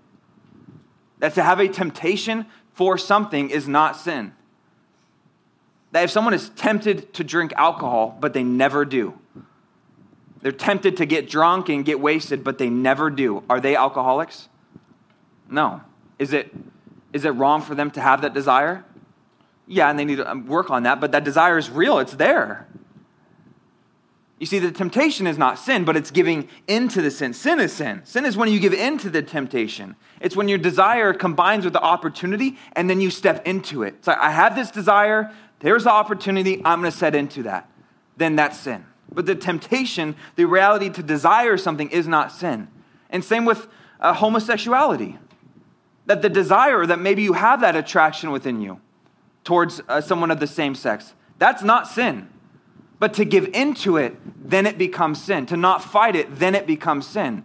[1.19, 4.33] That to have a temptation for something is not sin
[5.91, 9.13] that if someone is tempted to drink alcohol, but they never do,
[10.41, 14.47] they're tempted to get drunk and get wasted, but they never do, are they alcoholics?
[15.51, 15.81] No.
[16.17, 16.51] Is it,
[17.13, 18.83] is it wrong for them to have that desire?
[19.67, 22.13] Yeah, and they need to um, work on that, but that desire is real, it's
[22.13, 22.67] there.
[24.39, 27.31] You see, the temptation is not sin, but it's giving into the sin.
[27.33, 28.01] Sin is sin.
[28.05, 29.95] Sin is when you give into the temptation.
[30.19, 33.93] It's when your desire combines with the opportunity and then you step into it.
[33.99, 37.69] It's like, I have this desire, there's the opportunity, I'm going to set into that.
[38.17, 38.85] Then that's sin.
[39.13, 42.67] But the temptation, the reality to desire something is not sin.
[43.11, 43.67] And same with
[43.99, 45.19] uh, homosexuality.
[46.05, 48.81] That the desire that maybe you have that attraction within you
[49.43, 52.29] towards uh, someone of the same sex, that's not sin.
[52.99, 54.15] But to give into it,
[54.47, 55.45] then it becomes sin.
[55.47, 57.43] To not fight it, then it becomes sin.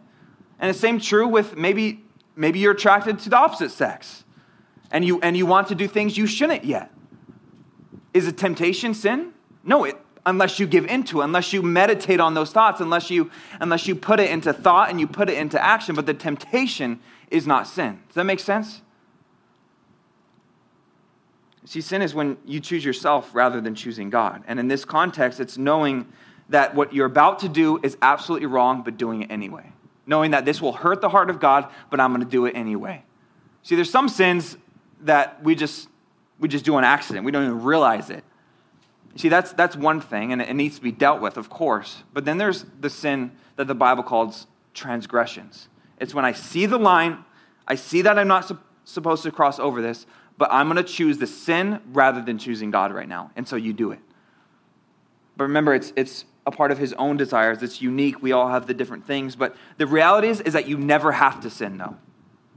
[0.59, 2.03] And the same true with maybe
[2.35, 4.25] maybe you're attracted to the opposite sex
[4.91, 6.93] and you and you want to do things you shouldn't yet.
[8.15, 9.33] Is a temptation sin?
[9.65, 13.31] No, it, unless you give into it, unless you meditate on those thoughts, unless you,
[13.61, 15.95] unless you put it into thought and you put it into action.
[15.95, 18.01] But the temptation is not sin.
[18.09, 18.83] Does that make sense?
[21.65, 24.45] See, sin is when you choose yourself rather than choosing God.
[24.47, 26.07] And in this context, it's knowing
[26.49, 29.73] that what you're about to do is absolutely wrong, but doing it anyway.
[30.07, 32.55] Knowing that this will hurt the heart of God, but I'm going to do it
[32.55, 33.05] anyway.
[33.65, 34.57] See, there's some sins
[35.01, 35.89] that we just
[36.39, 37.25] we just do on accident.
[37.25, 38.23] We don't even realize it.
[39.17, 42.03] See, that's, that's one thing, and it needs to be dealt with, of course.
[42.13, 45.69] But then there's the sin that the Bible calls transgressions.
[45.99, 47.25] It's when I see the line,
[47.67, 50.07] I see that I'm not su- supposed to cross over this,
[50.39, 53.31] but I'm going to choose the sin rather than choosing God right now.
[53.37, 54.01] And so you do it.
[55.37, 57.63] But remember, it's, it's a part of his own desires.
[57.63, 58.23] It's unique.
[58.23, 59.37] We all have the different things.
[59.37, 61.97] But the reality is, is that you never have to sin, though.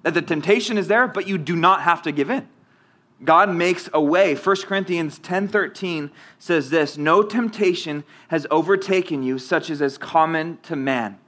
[0.04, 2.48] That the temptation is there, but you do not have to give in.
[3.24, 4.34] God makes a way.
[4.34, 10.78] 1 Corinthians 10:13 says this, "No temptation has overtaken you such as is common to
[10.78, 11.20] man.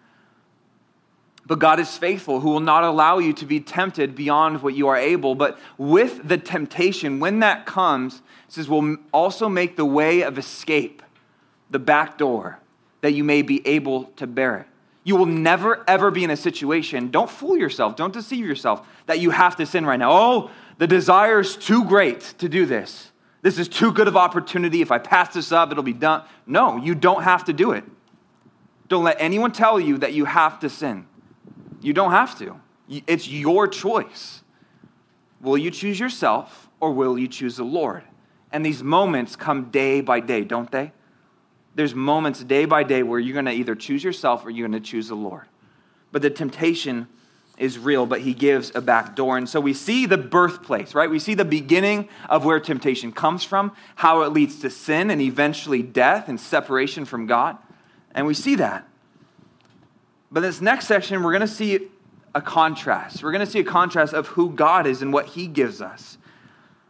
[1.51, 4.87] But God is faithful, who will not allow you to be tempted beyond what you
[4.87, 10.21] are able, but with the temptation, when that comes, says will also make the way
[10.21, 11.03] of escape,
[11.69, 12.59] the back door,
[13.01, 14.67] that you may be able to bear it."
[15.03, 19.19] You will never ever be in a situation, don't fool yourself, don't deceive yourself, that
[19.19, 20.11] you have to sin right now.
[20.13, 23.11] Oh, the desire is too great to do this.
[23.41, 24.81] This is too good of opportunity.
[24.81, 26.21] If I pass this up, it'll be done.
[26.47, 27.83] No, you don't have to do it.
[28.87, 31.07] Don't let anyone tell you that you have to sin.
[31.82, 32.60] You don't have to.
[33.08, 34.44] It's your choice.
[35.41, 38.04] Will you choose yourself or will you choose the Lord?
[38.52, 40.91] And these moments come day by day, don't they?
[41.74, 44.82] There's moments day by day where you're going to either choose yourself or you're going
[44.82, 45.46] to choose the Lord.
[46.12, 47.08] But the temptation
[47.58, 49.38] is real, but he gives a back door.
[49.38, 51.10] And so we see the birthplace, right?
[51.10, 55.22] We see the beginning of where temptation comes from, how it leads to sin and
[55.22, 57.58] eventually death and separation from God.
[58.13, 58.88] And we see that.
[60.32, 61.89] But this next section, we're going to see
[62.34, 63.24] a contrast.
[63.24, 66.17] We're going to see a contrast of who God is and what he gives us.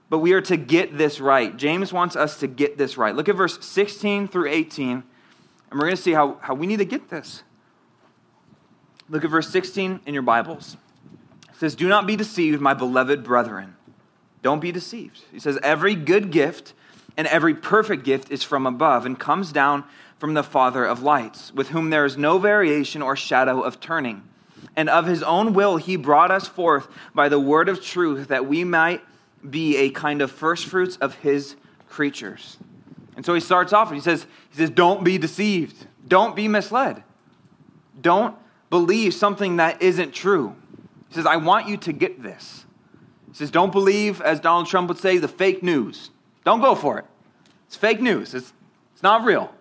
[0.09, 1.55] But we are to get this right.
[1.55, 3.15] James wants us to get this right.
[3.15, 5.03] Look at verse 16 through 18, and
[5.71, 7.43] we're going to see how, how we need to get this.
[9.09, 10.77] Look at verse 16 in your Bibles.
[11.49, 13.75] It says, Do not be deceived, my beloved brethren.
[14.41, 15.21] Don't be deceived.
[15.31, 16.73] He says, Every good gift
[17.17, 19.83] and every perfect gift is from above and comes down
[20.19, 24.23] from the Father of lights, with whom there is no variation or shadow of turning.
[24.75, 28.45] And of his own will he brought us forth by the word of truth, that
[28.45, 29.01] we might
[29.47, 31.55] be a kind of firstfruits of his
[31.89, 32.57] creatures.
[33.15, 35.87] And so he starts off and he says, he says, Don't be deceived.
[36.07, 37.03] Don't be misled.
[37.99, 38.35] Don't
[38.69, 40.55] believe something that isn't true.
[41.09, 42.65] He says, I want you to get this.
[43.29, 46.09] He says, Don't believe, as Donald Trump would say, the fake news.
[46.43, 47.05] Don't go for it.
[47.67, 48.53] It's fake news, it's,
[48.93, 49.53] it's not real.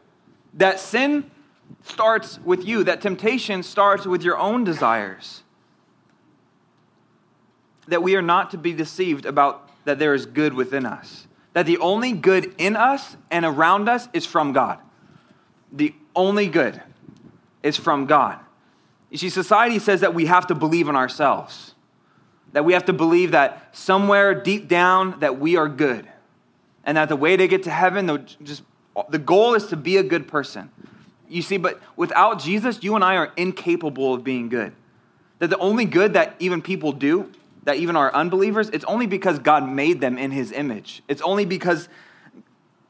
[0.54, 1.30] That sin
[1.84, 5.42] starts with you, that temptation starts with your own desires.
[7.90, 11.26] that we are not to be deceived about that there is good within us.
[11.52, 14.78] That the only good in us and around us is from God.
[15.72, 16.80] The only good
[17.62, 18.38] is from God.
[19.10, 21.74] You see, society says that we have to believe in ourselves,
[22.52, 26.08] that we have to believe that somewhere deep down that we are good,
[26.90, 28.64] and that the way to get to heaven, just,
[29.10, 30.72] the goal is to be a good person.
[31.28, 34.72] You see, but without Jesus, you and I are incapable of being good.
[35.38, 37.30] That the only good that even people do,
[37.62, 41.04] that even are unbelievers, it's only because God made them in his image.
[41.06, 41.88] It's only because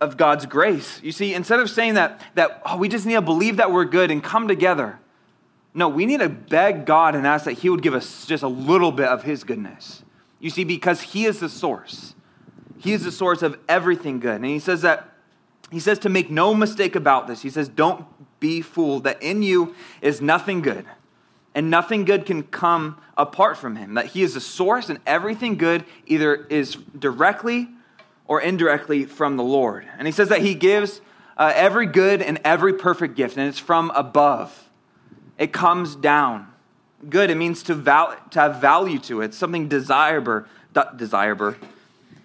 [0.00, 0.98] of God's grace.
[1.02, 3.84] You see, instead of saying that, that oh, we just need to believe that we're
[3.84, 4.98] good and come together,
[5.74, 8.48] no, we need to beg God and ask that He would give us just a
[8.48, 10.02] little bit of His goodness.
[10.38, 12.14] You see, because He is the source.
[12.80, 14.36] He is the source of everything good.
[14.36, 15.12] And He says that,
[15.70, 17.42] He says to make no mistake about this.
[17.42, 18.06] He says, don't
[18.40, 20.86] be fooled, that in you is nothing good.
[21.54, 23.94] And nothing good can come apart from Him.
[23.94, 27.68] That He is the source, and everything good either is directly
[28.26, 29.86] or indirectly from the Lord.
[29.98, 31.00] And He says that He gives
[31.36, 34.70] uh, every good and every perfect gift, and it's from above
[35.40, 36.48] it comes down.
[37.08, 40.44] Good, it means to, val- to have value to it, something desirable,
[40.96, 41.54] desirable,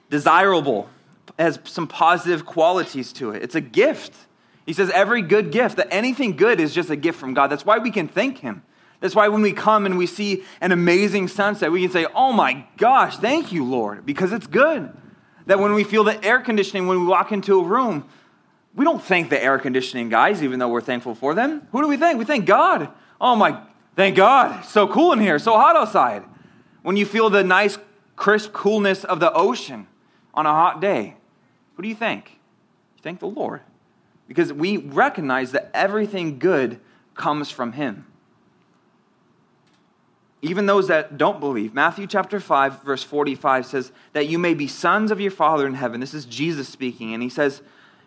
[0.09, 0.89] desirable,
[1.37, 3.43] has some positive qualities to it.
[3.43, 4.13] It's a gift.
[4.65, 7.47] He says every good gift, that anything good is just a gift from God.
[7.47, 8.63] That's why we can thank Him.
[8.99, 12.31] That's why when we come and we see an amazing sunset, we can say, Oh
[12.31, 14.91] my gosh, thank you, Lord, because it's good.
[15.45, 18.05] That when we feel the air conditioning, when we walk into a room,
[18.73, 21.67] we don't thank the air conditioning guys, even though we're thankful for them.
[21.71, 22.17] Who do we thank?
[22.17, 22.89] We thank God.
[23.21, 23.61] Oh my,
[23.95, 24.65] thank God.
[24.65, 26.23] So cool in here, so hot outside.
[26.81, 27.77] When you feel the nice,
[28.15, 29.87] crisp coolness of the ocean
[30.35, 31.15] on a hot day,
[31.75, 32.39] who do you think?
[32.97, 33.61] You thank the Lord.
[34.27, 36.79] Because we recognize that everything good
[37.13, 38.05] comes from Him.
[40.41, 41.73] Even those that don't believe.
[41.73, 45.73] Matthew chapter 5, verse 45 says that you may be sons of your Father in
[45.73, 45.99] heaven.
[45.99, 47.61] This is Jesus speaking, and he says,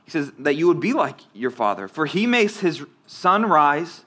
[0.05, 4.05] he says that you would be like your Father, for he makes his sun rise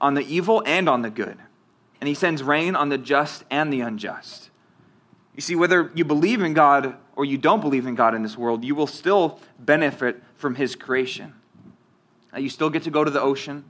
[0.00, 1.38] on the evil and on the good.
[2.00, 4.50] And he sends rain on the just and the unjust.
[5.34, 8.36] You see, whether you believe in God or you don't believe in God in this
[8.36, 11.34] world, you will still benefit from his creation.
[12.32, 13.64] Now, you still get to go to the ocean.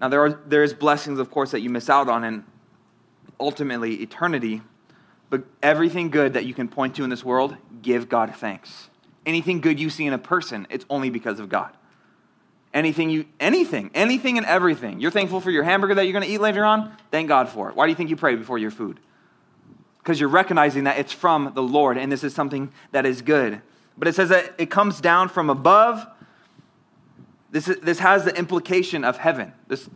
[0.00, 2.44] Now, there are there is blessings, of course, that you miss out on, and
[3.40, 4.62] ultimately eternity.
[5.28, 8.90] But everything good that you can point to in this world, give God thanks.
[9.24, 11.72] Anything good you see in a person, it's only because of God
[12.76, 16.28] anything you anything anything and everything you're thankful for your hamburger that you're going to
[16.28, 18.70] eat later on thank god for it why do you think you pray before your
[18.70, 19.00] food
[20.06, 23.60] because you're recognizing that it's from the lord and this is something that is good.
[23.98, 26.06] But it says that it comes down from above.
[27.50, 29.52] This, is, this has the implication of heaven.
[29.66, 29.90] This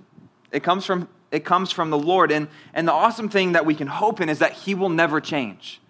[0.51, 2.33] it comes from it comes from the lord.
[2.33, 5.21] And and the awesome thing that we can hope in is that he will never
[5.21, 5.81] change.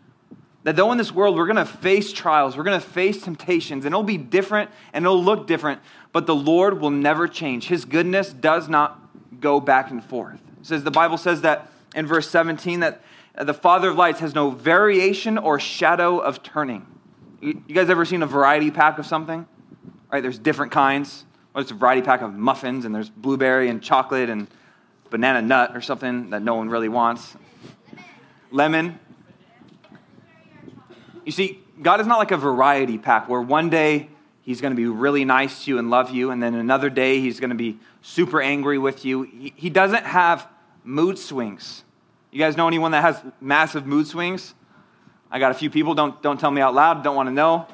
[0.64, 3.86] That though in this world we're going to face trials, we're going to face temptations,
[3.86, 5.80] and it'll be different and it'll look different,
[6.12, 7.68] but the Lord will never change.
[7.68, 9.00] His goodness does not
[9.40, 10.42] go back and forth.
[10.60, 13.00] It says the Bible says that in verse 17 that
[13.36, 16.86] Uh, the Father of lights has no variation or shadow of turning.
[17.40, 19.46] You guys ever seen a variety pack of something?
[20.12, 21.24] Right, there's different kinds.
[21.54, 24.48] Well, it's a variety pack of muffins, and there's blueberry and chocolate and
[25.10, 27.36] banana nut or something that no one really wants.
[28.50, 28.98] Lemon,
[31.24, 34.10] you see, God is not like a variety pack where one day
[34.42, 37.20] he's going to be really nice to you and love you, and then another day
[37.20, 39.22] he's going to be super angry with you.
[39.54, 40.48] He doesn't have
[40.84, 41.84] mood swings.
[42.30, 44.54] You guys know anyone that has massive mood swings?
[45.30, 47.66] I got a few people, don't, don't tell me out loud, don't want to know.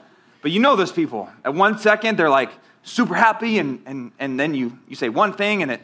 [0.42, 1.29] But you know those people.
[1.45, 2.51] At one second, they're like
[2.83, 5.81] super happy, and, and, and then you, you say one thing and it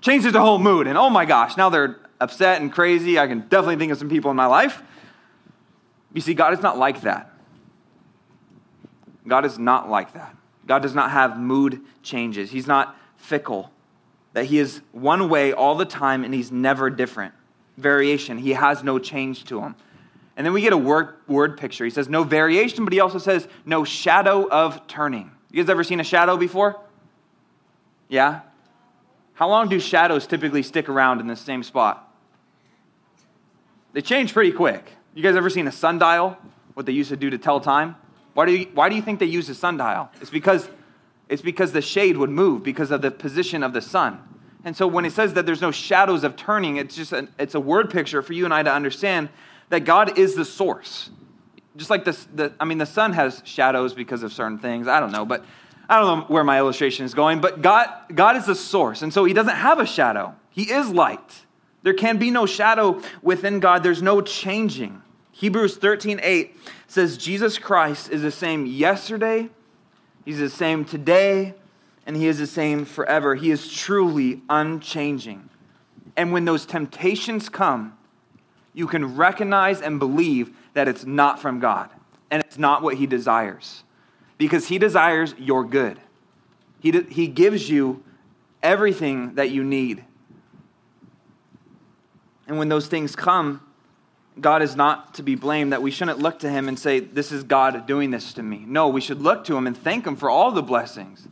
[0.00, 0.86] changes the whole mood.
[0.86, 3.18] And oh my gosh, now they're upset and crazy.
[3.18, 4.82] I can definitely think of some people in my life.
[6.12, 7.32] You see, God is not like that.
[9.26, 10.36] God is not like that.
[10.66, 12.50] God does not have mood changes.
[12.50, 13.70] He's not fickle.
[14.32, 17.34] That He is one way all the time and He's never different.
[17.76, 18.38] Variation.
[18.38, 19.74] He has no change to Him.
[20.36, 21.84] And then we get a word, word picture.
[21.84, 25.30] He says no variation, but He also says no shadow of turning.
[25.50, 26.80] You guys ever seen a shadow before?
[28.08, 28.40] Yeah?
[29.34, 32.02] How long do shadows typically stick around in the same spot?
[33.92, 34.84] They change pretty quick.
[35.14, 36.36] You guys ever seen a sundial?
[36.74, 37.96] What they used to do to tell time?
[38.34, 40.10] Why do you, why do you think they use a sundial?
[40.20, 40.68] It's because,
[41.30, 44.25] it's because the shade would move because of the position of the sun.
[44.66, 47.54] And so when it says that there's no shadows of turning, it's just a, it's
[47.54, 49.28] a word picture for you and I to understand
[49.68, 51.08] that God is the source.
[51.76, 54.88] Just like this, the, I mean, the sun has shadows because of certain things.
[54.88, 55.44] I don't know, but
[55.88, 57.40] I don't know where my illustration is going.
[57.40, 60.34] But God, God is the source, and so He doesn't have a shadow.
[60.50, 61.44] He is light.
[61.84, 63.84] There can be no shadow within God.
[63.84, 65.00] There's no changing.
[65.30, 66.56] Hebrews 13 8
[66.88, 69.48] says, Jesus Christ is the same yesterday,
[70.24, 71.54] He's the same today,
[72.06, 73.34] and He is the same forever.
[73.34, 75.50] He is truly unchanging.
[76.16, 77.98] And when those temptations come,
[78.72, 81.90] you can recognize and believe that it's not from God
[82.30, 83.82] and it's not what He desires.
[84.38, 85.98] Because He desires your good,
[86.80, 88.02] He, he gives you
[88.62, 90.04] everything that you need.
[92.46, 93.60] And when those things come,
[94.40, 97.32] God is not to be blamed, that we shouldn't look to Him and say, This
[97.32, 98.64] is God doing this to me.
[98.66, 101.26] No, we should look to Him and thank Him for all the blessings.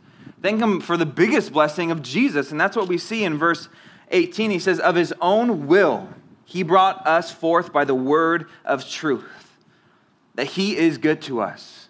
[0.45, 2.51] Thank Him for the biggest blessing of Jesus.
[2.51, 3.67] And that's what we see in verse
[4.11, 4.51] 18.
[4.51, 6.07] He says, Of His own will,
[6.43, 9.57] He brought us forth by the word of truth,
[10.35, 11.89] that He is good to us.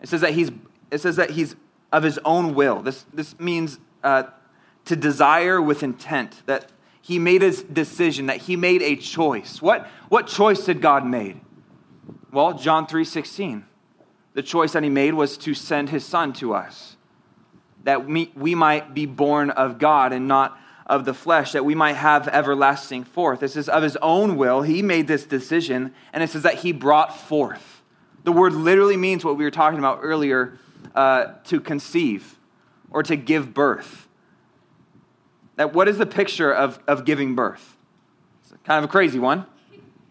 [0.00, 0.50] It says that He's,
[0.90, 1.56] it says that he's
[1.92, 2.80] of His own will.
[2.80, 4.22] This, this means uh,
[4.86, 6.72] to desire with intent, that
[7.02, 9.60] he made his decision, that he made a choice.
[9.60, 11.38] What, what choice did God made?
[12.32, 13.64] Well, John 3:16.
[14.32, 16.93] The choice that he made was to send his son to us.
[17.84, 21.94] That we, might be born of God and not of the flesh, that we might
[21.94, 23.40] have everlasting forth.
[23.40, 24.62] This is of his own will.
[24.62, 27.82] He made this decision, and it says that he brought forth.
[28.24, 30.58] The word literally means what we were talking about earlier
[30.94, 32.38] uh, to conceive
[32.90, 34.04] or to give birth
[35.56, 37.76] that what is the picture of, of giving birth?
[38.42, 39.46] It's kind of a crazy one.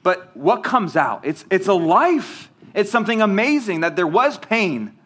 [0.01, 1.25] But what comes out?
[1.25, 2.49] It's, it's a life.
[2.73, 4.97] It's something amazing that there was pain,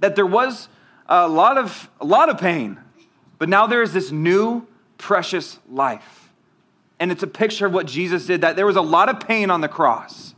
[0.00, 0.68] that there was
[1.08, 2.78] a lot of, a lot of pain,
[3.38, 4.66] but now there is this new,
[4.98, 6.30] precious life.
[6.98, 9.50] And it's a picture of what Jesus did, that there was a lot of pain
[9.50, 10.34] on the cross,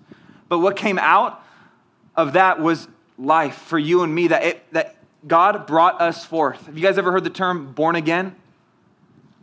[0.48, 1.42] but what came out
[2.16, 2.88] of that was
[3.18, 4.96] life for you and me, that, it, that
[5.26, 6.66] God brought us forth.
[6.66, 8.34] Have you guys ever heard the term born again?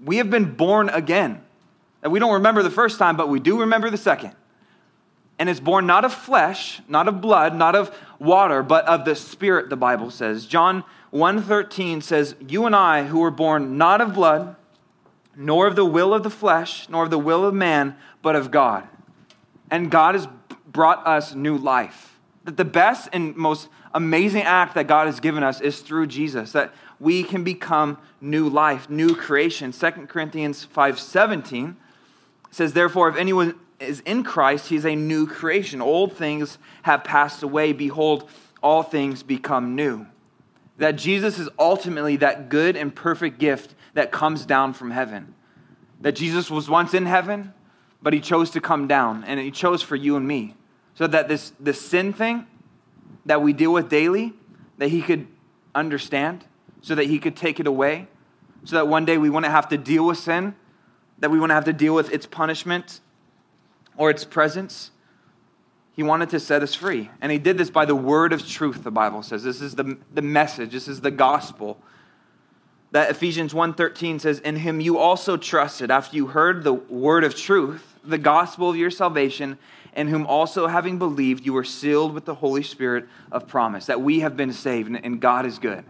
[0.05, 1.41] we have been born again.
[2.01, 4.33] That we don't remember the first time, but we do remember the second.
[5.37, 9.15] And it's born not of flesh, not of blood, not of water, but of the
[9.15, 10.45] Spirit, the Bible says.
[10.45, 10.83] John
[11.15, 14.57] 1:13 says, "You and I who were born not of blood,
[15.33, 18.51] nor of the will of the flesh, nor of the will of man, but of
[18.51, 18.83] God."
[19.71, 20.27] And God has
[20.69, 22.19] brought us new life.
[22.43, 26.51] That the best and most amazing act that God has given us is through Jesus.
[26.51, 29.71] That we can become new life, new creation.
[29.71, 31.77] 2 Corinthians 5:17
[32.51, 35.81] says, Therefore, if anyone is in Christ, he's a new creation.
[35.81, 37.71] Old things have passed away.
[37.71, 38.29] Behold,
[38.61, 40.07] all things become new.
[40.77, 45.33] That Jesus is ultimately that good and perfect gift that comes down from heaven.
[46.01, 47.53] That Jesus was once in heaven,
[48.01, 50.55] but he chose to come down, and he chose for you and me.
[50.95, 52.45] So that this, this sin thing
[53.25, 54.33] that we deal with daily,
[54.77, 55.27] that he could
[55.73, 56.45] understand,
[56.81, 58.07] so that he could take it away,
[58.63, 60.55] so that one day we wouldn't have to deal with sin,
[61.19, 62.99] that we wouldn't have to deal with its punishment
[63.97, 64.91] or its presence.
[65.95, 67.09] He wanted to set us free.
[67.21, 69.43] And he did this by the word of truth, the Bible says.
[69.43, 71.77] This is the, the message, this is the gospel.
[72.91, 77.35] That Ephesians 1:13 says, "In him you also trusted after you heard the word of
[77.35, 79.57] truth, the gospel of your salvation,
[79.95, 84.01] in whom also having believed you were sealed with the Holy Spirit of promise." That
[84.01, 85.83] we have been saved and God is good.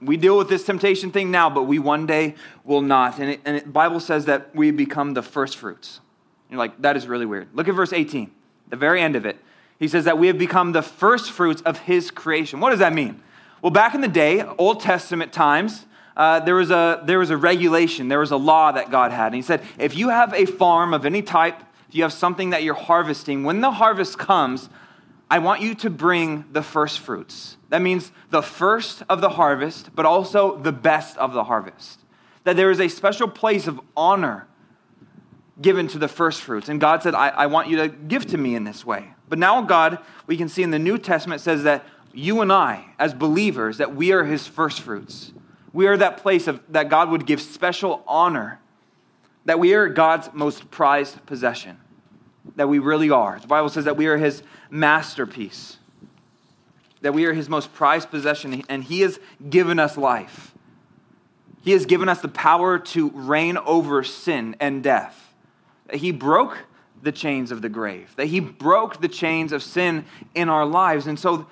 [0.00, 3.18] We deal with this temptation thing now, but we one day will not.
[3.18, 6.00] And, and the Bible says that we become the first fruits.
[6.48, 7.48] You're like, that is really weird.
[7.52, 8.30] Look at verse 18,
[8.70, 9.38] the very end of it.
[9.78, 12.60] He says that we have become the first fruits of his creation.
[12.60, 13.22] What does that mean?
[13.62, 17.36] Well, back in the day, Old Testament times, uh, there, was a, there was a
[17.36, 19.26] regulation, there was a law that God had.
[19.26, 22.50] And he said, if you have a farm of any type, if you have something
[22.50, 24.68] that you're harvesting, when the harvest comes,
[25.30, 27.56] I want you to bring the first fruits.
[27.68, 32.00] That means the first of the harvest, but also the best of the harvest.
[32.44, 34.48] That there is a special place of honor
[35.60, 36.68] given to the first fruits.
[36.68, 39.12] And God said, I, I want you to give to me in this way.
[39.28, 42.86] But now, God, we can see in the New Testament says that you and I,
[42.98, 45.32] as believers, that we are his first fruits.
[45.72, 48.60] We are that place of, that God would give special honor,
[49.44, 51.78] that we are God's most prized possession,
[52.56, 53.38] that we really are.
[53.40, 55.78] The Bible says that we are his masterpiece
[57.00, 60.54] that we are his most prized possession, and he has given us life.
[61.62, 65.27] He has given us the power to reign over sin and death.
[65.88, 66.58] That he broke
[67.02, 71.06] the chains of the grave, that he broke the chains of sin in our lives.
[71.06, 71.46] And so,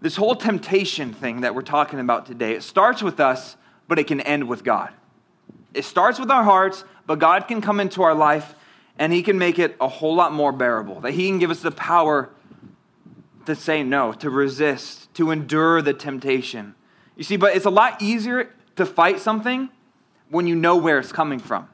[0.00, 4.06] this whole temptation thing that we're talking about today, it starts with us, but it
[4.06, 4.90] can end with God.
[5.74, 8.54] It starts with our hearts, but God can come into our life
[8.98, 11.60] and he can make it a whole lot more bearable, that he can give us
[11.60, 12.30] the power
[13.46, 16.74] to say no, to resist, to endure the temptation.
[17.16, 19.70] You see, but it's a lot easier to fight something
[20.28, 21.68] when you know where it's coming from.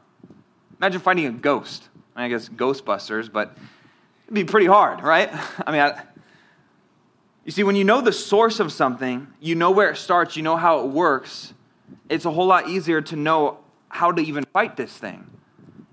[0.79, 1.89] Imagine fighting a ghost.
[2.17, 3.57] I guess Ghostbusters, but
[4.25, 5.31] it'd be pretty hard, right?
[5.67, 6.03] I mean, I,
[7.45, 10.43] you see, when you know the source of something, you know where it starts, you
[10.43, 11.53] know how it works,
[12.09, 13.59] it's a whole lot easier to know
[13.89, 15.31] how to even fight this thing.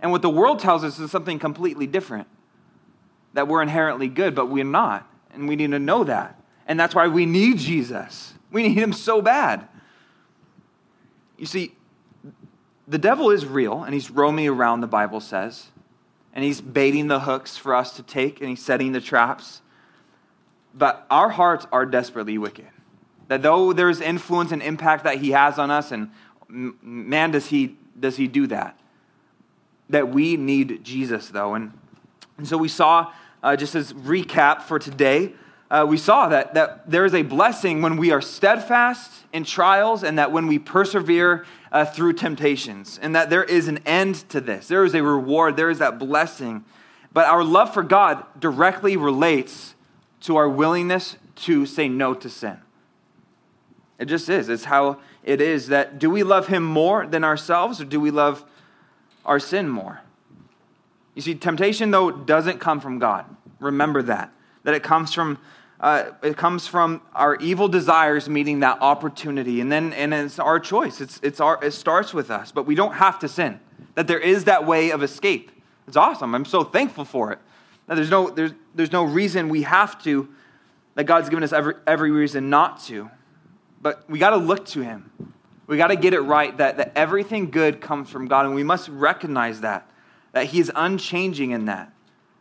[0.02, 2.28] And what the world tells us is something completely different
[3.34, 5.08] that we're inherently good, but we're not.
[5.34, 6.40] And we need to know that.
[6.68, 8.34] And that's why we need Jesus.
[8.52, 9.68] We need him so bad.
[11.38, 11.76] You see,
[12.88, 15.68] the devil is real, and he's roaming around, the Bible says.
[16.34, 19.62] And he's baiting the hooks for us to take, and he's setting the traps.
[20.74, 22.68] But our hearts are desperately wicked.
[23.28, 26.10] That though there's influence and impact that he has on us, and
[26.50, 28.80] man, does he, does he do that.
[29.90, 31.54] That we need Jesus, though.
[31.54, 31.78] And,
[32.38, 33.14] and so we saw,
[33.44, 35.34] uh, just as recap for today,
[35.74, 40.04] uh, we saw that, that there is a blessing when we are steadfast in trials
[40.04, 44.40] and that when we persevere uh, through temptations, and that there is an end to
[44.40, 44.68] this.
[44.68, 46.64] There is a reward, there is that blessing.
[47.12, 49.74] But our love for God directly relates
[50.22, 52.60] to our willingness to say no to sin.
[53.98, 54.50] It just is.
[54.50, 58.12] It's how it is that do we love Him more than ourselves or do we
[58.12, 58.46] love
[59.26, 60.02] our sin more?
[61.16, 63.26] You see, temptation, though, doesn't come from God.
[63.60, 64.32] Remember that.
[64.62, 65.40] That it comes from.
[65.84, 70.58] Uh, it comes from our evil desires meeting that opportunity, and then and it's our
[70.58, 71.02] choice.
[71.02, 73.60] It's, it's our, it starts with us, but we don't have to sin.
[73.96, 75.52] That there is that way of escape.
[75.86, 76.36] It's awesome.
[76.36, 77.40] I'm so thankful for it.
[77.90, 80.30] Now, there's no, there's, there's no reason we have to,
[80.96, 83.12] that God's given us every, every reason not to.
[83.82, 85.12] But we got to look to Him.
[85.68, 88.64] We got to get it right that, that everything good comes from God, and we
[88.64, 89.92] must recognize that,
[90.32, 91.92] that He is unchanging in that,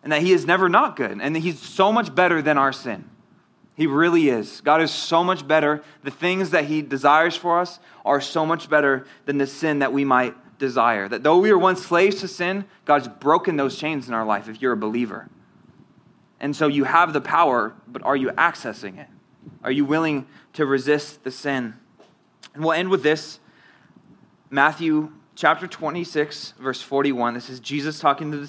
[0.04, 2.72] and that He is never not good, and that He's so much better than our
[2.72, 3.08] sin.
[3.74, 4.60] He really is.
[4.60, 5.82] God is so much better.
[6.02, 9.92] The things that He desires for us are so much better than the sin that
[9.92, 11.08] we might desire.
[11.08, 14.48] That though we were once slaves to sin, God's broken those chains in our life
[14.48, 15.28] if you're a believer.
[16.38, 19.08] And so you have the power, but are you accessing it?
[19.64, 21.74] Are you willing to resist the sin?
[22.54, 23.38] And we'll end with this
[24.50, 27.34] Matthew chapter 26, verse 41.
[27.34, 28.48] This is Jesus talking to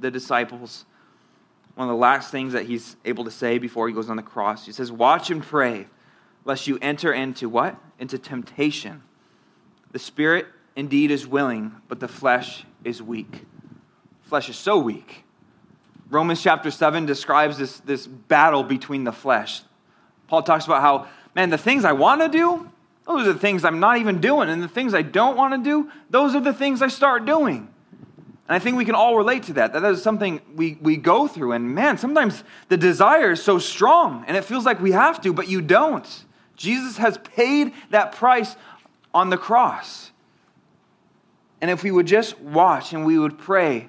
[0.00, 0.86] the disciples.
[1.74, 4.22] One of the last things that he's able to say before he goes on the
[4.22, 4.66] cross.
[4.66, 5.86] He says, Watch and pray,
[6.44, 7.76] lest you enter into what?
[7.98, 9.02] Into temptation.
[9.92, 10.46] The spirit
[10.76, 13.44] indeed is willing, but the flesh is weak.
[14.22, 15.24] Flesh is so weak.
[16.10, 19.62] Romans chapter 7 describes this, this battle between the flesh.
[20.28, 22.70] Paul talks about how, man, the things I want to do,
[23.06, 24.48] those are the things I'm not even doing.
[24.48, 27.71] And the things I don't want to do, those are the things I start doing.
[28.52, 29.72] And I think we can all relate to that.
[29.72, 31.52] That is something we, we go through.
[31.52, 35.32] And man, sometimes the desire is so strong and it feels like we have to,
[35.32, 36.06] but you don't.
[36.54, 38.54] Jesus has paid that price
[39.14, 40.10] on the cross.
[41.62, 43.88] And if we would just watch and we would pray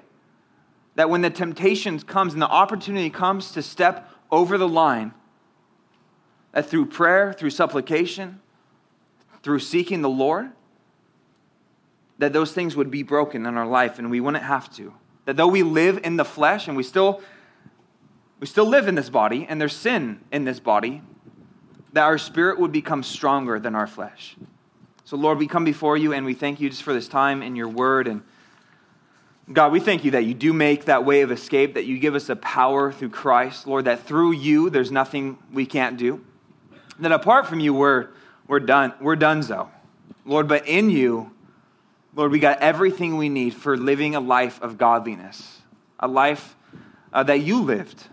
[0.94, 5.12] that when the temptation comes and the opportunity comes to step over the line,
[6.52, 8.40] that through prayer, through supplication,
[9.42, 10.52] through seeking the Lord,
[12.18, 14.94] that those things would be broken in our life and we wouldn't have to.
[15.24, 17.22] That though we live in the flesh and we still
[18.40, 21.02] we still live in this body and there's sin in this body,
[21.94, 24.36] that our spirit would become stronger than our flesh.
[25.04, 27.56] So, Lord, we come before you and we thank you just for this time in
[27.56, 28.08] your word.
[28.08, 28.22] And
[29.52, 32.14] God, we thank you that you do make that way of escape, that you give
[32.14, 36.24] us a power through Christ, Lord, that through you there's nothing we can't do.
[36.98, 38.08] That apart from you, we're,
[38.46, 38.92] we're done.
[39.00, 39.70] We're done so.
[40.24, 41.30] Lord, but in you,
[42.16, 45.60] Lord, we got everything we need for living a life of godliness,
[45.98, 46.54] a life
[47.12, 48.04] uh, that you lived.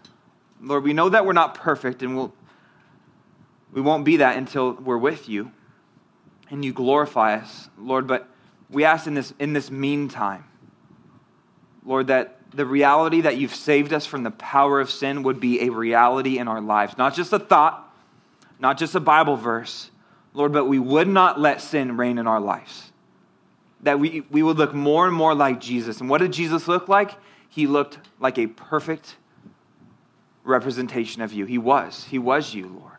[0.60, 2.34] Lord, we know that we're not perfect and we'll,
[3.72, 5.52] we won't be that until we're with you
[6.49, 8.08] and you glorify us, Lord.
[8.08, 8.28] But
[8.70, 10.45] we ask in this, in this meantime,
[11.86, 15.62] Lord, that the reality that you've saved us from the power of sin would be
[15.62, 16.97] a reality in our lives.
[16.97, 17.88] Not just a thought,
[18.60, 19.89] not just a Bible verse,
[20.34, 22.91] Lord, but we would not let sin reign in our lives.
[23.84, 26.01] That we, we would look more and more like Jesus.
[26.01, 27.11] And what did Jesus look like?
[27.49, 29.15] He looked like a perfect
[30.43, 31.45] representation of you.
[31.45, 32.05] He was.
[32.05, 32.97] He was you, Lord.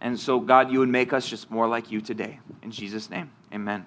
[0.00, 2.40] And so, God, you would make us just more like you today.
[2.62, 3.86] In Jesus' name, amen.